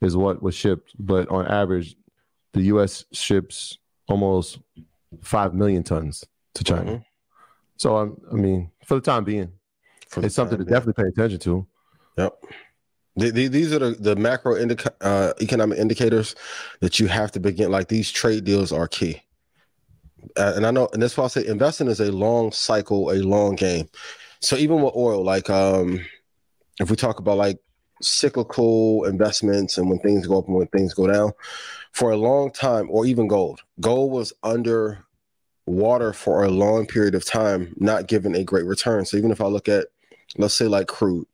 is 0.00 0.16
what 0.16 0.42
was 0.42 0.54
shipped, 0.54 0.92
but 0.98 1.28
on 1.28 1.46
average, 1.46 1.96
the 2.52 2.62
U.S. 2.62 3.04
ships 3.12 3.78
almost 4.08 4.58
5 5.22 5.54
million 5.54 5.82
tons 5.82 6.24
to 6.54 6.64
China. 6.64 6.92
Mhm. 6.92 7.04
So, 7.78 7.96
I'm, 7.96 8.20
I 8.30 8.34
mean, 8.36 8.70
for 8.84 8.94
the 8.94 9.00
time 9.00 9.24
being, 9.24 9.52
For 10.08 10.24
it's 10.24 10.34
something 10.34 10.58
to 10.58 10.64
being. 10.64 10.72
definitely 10.72 11.02
pay 11.02 11.08
attention 11.08 11.40
to. 11.40 11.66
Yep. 12.16 12.44
The- 13.16 13.30
the- 13.30 13.48
These 13.48 13.72
are 13.72 13.78
the, 13.78 13.90
the 13.92 14.16
macro 14.16 14.56
indica- 14.56 14.94
uh, 15.00 15.32
economic 15.40 15.78
indicators 15.78 16.34
that 16.80 17.00
you 17.00 17.06
have 17.06 17.32
to 17.32 17.40
begin. 17.40 17.70
Like 17.70 17.88
these 17.88 18.10
trade 18.10 18.44
deals 18.44 18.72
are 18.72 18.88
key. 18.88 19.22
Uh, 20.36 20.52
and 20.56 20.66
I 20.66 20.70
know, 20.70 20.88
and 20.92 21.02
that's 21.02 21.16
why 21.16 21.24
I 21.24 21.28
say 21.28 21.46
investing 21.46 21.88
is 21.88 22.00
a 22.00 22.12
long 22.12 22.52
cycle, 22.52 23.10
a 23.10 23.22
long 23.22 23.54
game. 23.54 23.88
So 24.40 24.56
even 24.56 24.82
with 24.82 24.94
oil, 24.94 25.24
like 25.24 25.48
um, 25.48 26.04
if 26.80 26.90
we 26.90 26.96
talk 26.96 27.18
about 27.20 27.38
like 27.38 27.58
cyclical 28.02 29.04
investments 29.04 29.78
and 29.78 29.88
when 29.88 29.98
things 30.00 30.26
go 30.26 30.38
up 30.38 30.46
and 30.46 30.56
when 30.56 30.66
things 30.68 30.92
go 30.94 31.06
down, 31.06 31.32
for 31.92 32.10
a 32.10 32.16
long 32.16 32.50
time, 32.50 32.88
or 32.90 33.06
even 33.06 33.28
gold, 33.28 33.60
gold 33.80 34.12
was 34.12 34.32
under 34.42 35.04
water 35.64 36.12
for 36.12 36.44
a 36.44 36.50
long 36.50 36.86
period 36.86 37.14
of 37.14 37.24
time, 37.24 37.74
not 37.78 38.06
giving 38.06 38.34
a 38.34 38.44
great 38.44 38.66
return. 38.66 39.06
So 39.06 39.16
even 39.16 39.30
if 39.30 39.40
I 39.40 39.46
look 39.46 39.68
at, 39.68 39.86
let's 40.36 40.54
say 40.54 40.66
like 40.66 40.88
crude, 40.88 41.26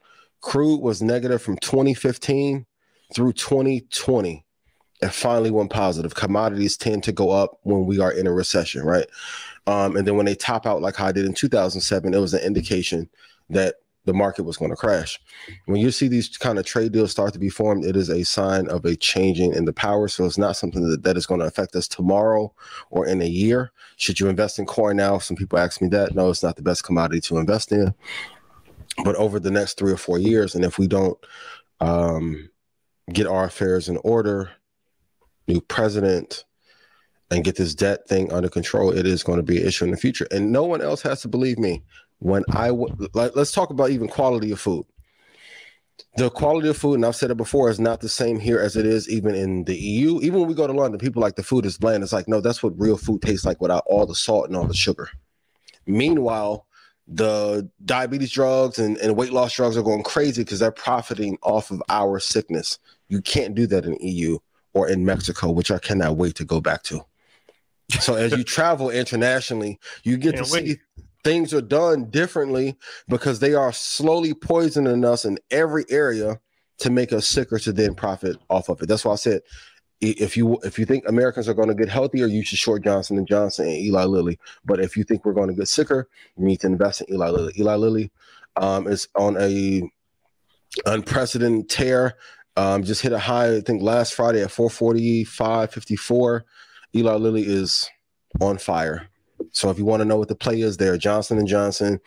crude 0.42 0.80
was 0.80 1.00
negative 1.00 1.40
from 1.40 1.56
2015 1.58 2.66
through 3.14 3.32
2020 3.32 4.44
and 5.00 5.12
finally 5.12 5.50
went 5.50 5.70
positive. 5.70 6.14
Commodities 6.14 6.76
tend 6.76 7.02
to 7.04 7.12
go 7.12 7.30
up 7.30 7.58
when 7.62 7.86
we 7.86 7.98
are 7.98 8.12
in 8.12 8.26
a 8.26 8.32
recession, 8.32 8.82
right? 8.82 9.06
Um, 9.66 9.96
and 9.96 10.06
then 10.06 10.16
when 10.16 10.26
they 10.26 10.34
top 10.34 10.66
out 10.66 10.82
like 10.82 10.96
how 10.96 11.06
I 11.06 11.12
did 11.12 11.24
in 11.24 11.34
2007, 11.34 12.12
it 12.12 12.18
was 12.18 12.34
an 12.34 12.42
indication 12.42 13.08
that 13.50 13.76
the 14.04 14.12
market 14.12 14.42
was 14.42 14.56
going 14.56 14.70
to 14.70 14.76
crash. 14.76 15.20
When 15.66 15.80
you 15.80 15.92
see 15.92 16.08
these 16.08 16.36
kind 16.36 16.58
of 16.58 16.66
trade 16.66 16.90
deals 16.90 17.12
start 17.12 17.32
to 17.34 17.38
be 17.38 17.48
formed, 17.48 17.84
it 17.84 17.96
is 17.96 18.10
a 18.10 18.24
sign 18.24 18.68
of 18.68 18.84
a 18.84 18.96
changing 18.96 19.54
in 19.54 19.64
the 19.64 19.72
power. 19.72 20.08
So 20.08 20.24
it's 20.24 20.38
not 20.38 20.56
something 20.56 20.88
that, 20.88 21.04
that 21.04 21.16
is 21.16 21.26
going 21.26 21.40
to 21.40 21.46
affect 21.46 21.76
us 21.76 21.86
tomorrow 21.86 22.52
or 22.90 23.06
in 23.06 23.22
a 23.22 23.26
year. 23.26 23.70
Should 23.96 24.18
you 24.18 24.28
invest 24.28 24.58
in 24.58 24.66
corn 24.66 24.96
now? 24.96 25.18
Some 25.18 25.36
people 25.36 25.58
ask 25.58 25.80
me 25.80 25.88
that. 25.88 26.16
No, 26.16 26.30
it's 26.30 26.42
not 26.42 26.56
the 26.56 26.62
best 26.62 26.82
commodity 26.82 27.20
to 27.22 27.38
invest 27.38 27.70
in. 27.70 27.94
But 29.04 29.16
over 29.16 29.40
the 29.40 29.50
next 29.50 29.78
three 29.78 29.92
or 29.92 29.96
four 29.96 30.18
years, 30.18 30.54
and 30.54 30.64
if 30.64 30.78
we 30.78 30.86
don't 30.86 31.18
um, 31.80 32.50
get 33.12 33.26
our 33.26 33.44
affairs 33.44 33.88
in 33.88 33.96
order, 33.98 34.50
new 35.48 35.60
president, 35.60 36.44
and 37.30 37.44
get 37.44 37.56
this 37.56 37.74
debt 37.74 38.06
thing 38.08 38.30
under 38.32 38.48
control, 38.48 38.90
it 38.90 39.06
is 39.06 39.22
going 39.22 39.38
to 39.38 39.42
be 39.42 39.60
an 39.60 39.66
issue 39.66 39.84
in 39.84 39.90
the 39.90 39.96
future. 39.96 40.26
And 40.30 40.52
no 40.52 40.64
one 40.64 40.82
else 40.82 41.00
has 41.02 41.22
to 41.22 41.28
believe 41.28 41.58
me. 41.58 41.82
When 42.18 42.44
I 42.50 42.68
w- 42.68 42.94
like, 43.14 43.34
let's 43.34 43.52
talk 43.52 43.70
about 43.70 43.90
even 43.90 44.06
quality 44.06 44.52
of 44.52 44.60
food. 44.60 44.84
The 46.16 46.30
quality 46.30 46.68
of 46.68 46.76
food, 46.76 46.94
and 46.94 47.06
I've 47.06 47.16
said 47.16 47.30
it 47.30 47.36
before, 47.36 47.70
is 47.70 47.80
not 47.80 48.00
the 48.00 48.08
same 48.08 48.38
here 48.38 48.60
as 48.60 48.76
it 48.76 48.84
is 48.84 49.08
even 49.08 49.34
in 49.34 49.64
the 49.64 49.74
EU. 49.74 50.20
Even 50.20 50.40
when 50.40 50.48
we 50.48 50.54
go 50.54 50.66
to 50.66 50.72
London, 50.72 51.00
people 51.00 51.22
like 51.22 51.36
the 51.36 51.42
food 51.42 51.64
is 51.64 51.78
bland. 51.78 52.02
It's 52.02 52.12
like, 52.12 52.28
no, 52.28 52.40
that's 52.40 52.62
what 52.62 52.78
real 52.78 52.98
food 52.98 53.22
tastes 53.22 53.46
like 53.46 53.60
without 53.60 53.84
all 53.86 54.04
the 54.04 54.14
salt 54.14 54.46
and 54.46 54.56
all 54.56 54.66
the 54.66 54.74
sugar. 54.74 55.08
Meanwhile, 55.86 56.66
the 57.14 57.68
diabetes 57.84 58.30
drugs 58.30 58.78
and, 58.78 58.96
and 58.98 59.16
weight 59.16 59.32
loss 59.32 59.54
drugs 59.54 59.76
are 59.76 59.82
going 59.82 60.02
crazy 60.02 60.42
because 60.42 60.58
they're 60.60 60.70
profiting 60.70 61.36
off 61.42 61.70
of 61.70 61.82
our 61.88 62.18
sickness. 62.18 62.78
You 63.08 63.20
can't 63.20 63.54
do 63.54 63.66
that 63.66 63.84
in 63.84 63.96
EU 64.00 64.38
or 64.72 64.88
in 64.88 65.04
Mexico, 65.04 65.50
which 65.50 65.70
I 65.70 65.78
cannot 65.78 66.16
wait 66.16 66.36
to 66.36 66.44
go 66.44 66.60
back 66.60 66.82
to. 66.84 67.04
So 68.00 68.14
as 68.14 68.32
you 68.32 68.44
travel 68.44 68.90
internationally, 68.90 69.78
you 70.04 70.16
get 70.16 70.34
Can't 70.36 70.46
to 70.46 70.52
wait. 70.52 70.66
see 70.66 70.76
things 71.22 71.52
are 71.52 71.62
done 71.62 72.10
differently 72.10 72.76
because 73.08 73.40
they 73.40 73.54
are 73.54 73.72
slowly 73.72 74.34
poisoning 74.34 75.04
us 75.04 75.24
in 75.24 75.38
every 75.50 75.84
area 75.90 76.40
to 76.78 76.90
make 76.90 77.12
us 77.12 77.26
sicker 77.26 77.58
to 77.60 77.72
then 77.72 77.94
profit 77.94 78.36
off 78.48 78.68
of 78.68 78.82
it. 78.82 78.86
That's 78.88 79.04
why 79.04 79.12
I 79.12 79.16
said 79.16 79.42
if 80.02 80.36
you 80.36 80.58
if 80.64 80.78
you 80.78 80.84
think 80.84 81.04
Americans 81.06 81.48
are 81.48 81.54
going 81.54 81.68
to 81.68 81.74
get 81.74 81.88
healthier, 81.88 82.26
you 82.26 82.44
should 82.44 82.58
short 82.58 82.82
Johnson 82.82 83.16
and 83.18 83.26
Johnson 83.26 83.66
and 83.66 83.76
Eli 83.76 84.04
Lilly. 84.04 84.38
But 84.64 84.80
if 84.80 84.96
you 84.96 85.04
think 85.04 85.24
we're 85.24 85.32
going 85.32 85.48
to 85.48 85.54
get 85.54 85.68
sicker, 85.68 86.08
you 86.36 86.44
need 86.44 86.60
to 86.60 86.66
invest 86.66 87.02
in 87.02 87.14
Eli 87.14 87.28
Lilly. 87.28 87.52
Eli 87.58 87.74
Lilly 87.76 88.10
um, 88.56 88.88
is 88.88 89.08
on 89.14 89.36
a 89.40 89.82
unprecedented 90.86 91.68
tear 91.68 92.16
Um, 92.56 92.82
just 92.82 93.00
hit 93.00 93.12
a 93.12 93.18
high, 93.18 93.56
I 93.56 93.60
think 93.60 93.82
last 93.82 94.12
Friday 94.12 94.42
at 94.42 94.50
445, 94.50 95.70
54. 95.70 96.44
Eli 96.94 97.14
Lilly 97.14 97.44
is 97.46 97.88
on 98.40 98.58
fire. 98.58 99.08
So 99.52 99.70
if 99.70 99.78
you 99.78 99.84
want 99.84 100.00
to 100.02 100.04
know 100.04 100.16
what 100.16 100.28
the 100.28 100.34
play 100.34 100.60
is 100.60 100.76
there, 100.76 100.96
Johnson 100.98 101.38
and 101.38 101.48
Johnson, 101.48 102.00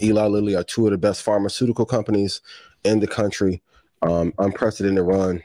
Eli 0.00 0.26
Lilly 0.26 0.54
are 0.54 0.62
two 0.62 0.86
of 0.86 0.92
the 0.92 0.98
best 0.98 1.22
pharmaceutical 1.22 1.84
companies 1.84 2.40
in 2.84 3.00
the 3.00 3.06
country. 3.08 3.62
Um, 4.02 4.32
unprecedented 4.38 5.04
run, 5.04 5.42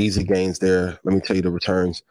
easy 0.00 0.24
gains 0.24 0.58
there. 0.58 0.98
Let 1.04 1.14
me 1.14 1.20
tell 1.20 1.36
you 1.36 1.42
the 1.42 1.50
returns. 1.50 2.02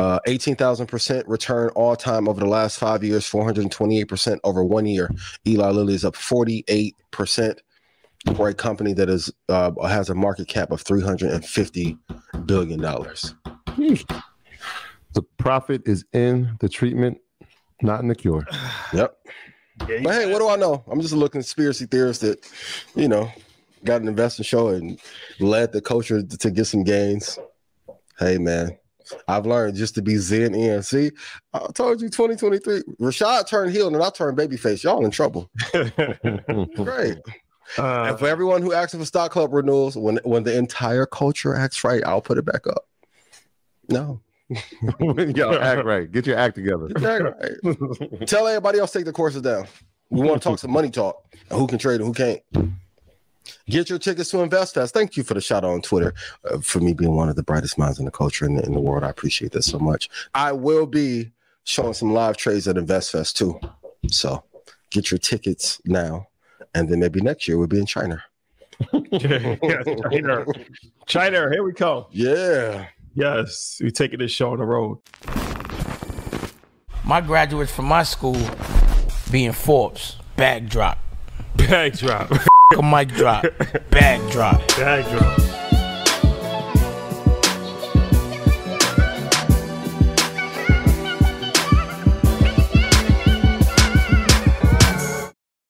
Uh, 0.00 0.20
18,000% 0.28 1.24
return 1.26 1.70
all 1.70 1.96
time 1.96 2.28
over 2.28 2.38
the 2.38 2.46
last 2.46 2.78
five 2.78 3.02
years, 3.02 3.28
428% 3.28 4.38
over 4.44 4.62
one 4.62 4.86
year. 4.86 5.10
Eli 5.46 5.70
Lilly 5.70 5.94
is 5.94 6.04
up 6.04 6.14
48% 6.14 7.58
for 8.36 8.48
a 8.48 8.54
company 8.54 8.92
that 8.92 9.08
is 9.08 9.32
uh, 9.48 9.72
has 9.86 10.08
a 10.08 10.14
market 10.14 10.46
cap 10.48 10.70
of 10.70 10.82
350 10.82 11.98
billion 12.46 12.80
dollars. 12.80 13.34
The 15.14 15.22
profit 15.38 15.82
is 15.86 16.04
in 16.12 16.56
the 16.60 16.68
treatment, 16.68 17.18
not 17.82 18.00
in 18.00 18.08
the 18.08 18.14
cure. 18.14 18.46
Yep. 18.92 19.16
Yeah, 19.88 20.00
But 20.02 20.14
hey, 20.14 20.32
what 20.32 20.38
do 20.40 20.48
I 20.48 20.56
know? 20.56 20.84
I'm 20.90 21.00
just 21.00 21.12
a 21.12 21.16
little 21.16 21.28
conspiracy 21.28 21.86
theorist 21.86 22.20
that, 22.22 22.44
you 22.94 23.08
know, 23.08 23.30
got 23.84 24.02
an 24.02 24.08
investor 24.08 24.44
show 24.44 24.68
and 24.68 25.00
led 25.40 25.72
the 25.72 25.80
culture 25.80 26.22
to, 26.22 26.50
get 26.50 26.66
some 26.66 26.84
gains. 26.84 27.38
Hey, 28.18 28.38
man, 28.38 28.76
I've 29.26 29.46
learned 29.46 29.76
just 29.76 29.94
to 29.96 30.02
be 30.02 30.16
zen 30.16 30.54
in. 30.54 30.82
See, 30.82 31.10
I 31.52 31.66
told 31.74 32.00
you 32.00 32.08
2023. 32.08 32.82
Rashad 33.00 33.48
turned 33.48 33.72
heel 33.72 33.86
and 33.86 33.96
I 34.02 34.10
turned 34.10 34.36
babyface. 34.36 34.82
Y'all 34.82 35.04
in 35.04 35.10
trouble. 35.10 35.50
Great. 36.74 37.18
Uh, 37.76 38.06
and 38.08 38.18
for 38.18 38.26
everyone 38.26 38.62
who 38.62 38.72
asks 38.72 38.94
for 38.94 39.04
stock 39.04 39.30
club 39.30 39.52
renewals, 39.52 39.96
when 39.96 40.18
when 40.24 40.42
the 40.42 40.56
entire 40.56 41.04
culture 41.04 41.54
acts 41.54 41.84
right, 41.84 42.02
I'll 42.04 42.22
put 42.22 42.38
it 42.38 42.46
back 42.46 42.66
up. 42.66 42.86
No. 43.88 44.20
Y'all 45.00 45.58
act 45.58 45.84
right. 45.84 46.10
Get 46.10 46.26
your 46.26 46.38
act 46.38 46.54
together. 46.54 46.88
Act 46.96 47.24
right. 47.24 48.26
Tell 48.26 48.46
everybody 48.46 48.78
else 48.78 48.92
take 48.92 49.04
the 49.04 49.12
courses 49.12 49.42
down. 49.42 49.66
We 50.10 50.26
want 50.26 50.42
to 50.42 50.48
talk 50.48 50.58
some 50.58 50.70
money 50.70 50.90
talk 50.90 51.22
who 51.50 51.66
can 51.66 51.78
trade 51.78 52.00
and 52.00 52.06
who 52.06 52.14
can't. 52.14 52.40
Get 53.68 53.90
your 53.90 53.98
tickets 53.98 54.30
to 54.30 54.38
InvestFest. 54.38 54.92
Thank 54.92 55.16
you 55.16 55.22
for 55.22 55.34
the 55.34 55.40
shout 55.40 55.64
out 55.64 55.70
on 55.70 55.82
Twitter 55.82 56.14
uh, 56.50 56.58
for 56.58 56.80
me 56.80 56.92
being 56.92 57.14
one 57.16 57.28
of 57.28 57.36
the 57.36 57.42
brightest 57.42 57.78
minds 57.78 57.98
in 57.98 58.04
the 58.04 58.10
culture 58.10 58.44
and 58.44 58.60
in 58.60 58.72
the 58.72 58.80
world. 58.80 59.04
I 59.04 59.10
appreciate 59.10 59.52
that 59.52 59.62
so 59.62 59.78
much. 59.78 60.08
I 60.34 60.52
will 60.52 60.86
be 60.86 61.32
showing 61.64 61.94
some 61.94 62.12
live 62.12 62.36
trades 62.36 62.66
at 62.68 62.76
InvestFest 62.76 63.34
too. 63.34 63.58
So 64.10 64.44
get 64.90 65.10
your 65.10 65.18
tickets 65.18 65.80
now. 65.84 66.28
And 66.74 66.88
then 66.88 67.00
maybe 67.00 67.20
next 67.20 67.48
year 67.48 67.58
we'll 67.58 67.66
be 67.66 67.78
in 67.78 67.86
China. 67.86 68.22
yeah, 68.92 69.56
China. 70.10 70.44
China, 71.06 71.50
here 71.50 71.62
we 71.62 71.72
come. 71.72 72.06
Yeah. 72.10 72.86
Yes, 73.14 73.78
we're 73.82 73.90
taking 73.90 74.18
this 74.20 74.30
show 74.30 74.52
on 74.52 74.58
the 74.58 74.64
road. 74.64 74.98
My 77.04 77.20
graduates 77.20 77.72
from 77.72 77.86
my 77.86 78.02
school 78.02 78.36
being 79.30 79.52
Forbes, 79.52 80.16
backdrop. 80.36 80.98
drop. 81.56 82.30
A 82.76 82.82
mic 82.82 83.08
drop, 83.14 83.46
bag 83.88 84.30
drop. 84.30 84.60
Bag 84.76 85.02
drop. 85.10 85.47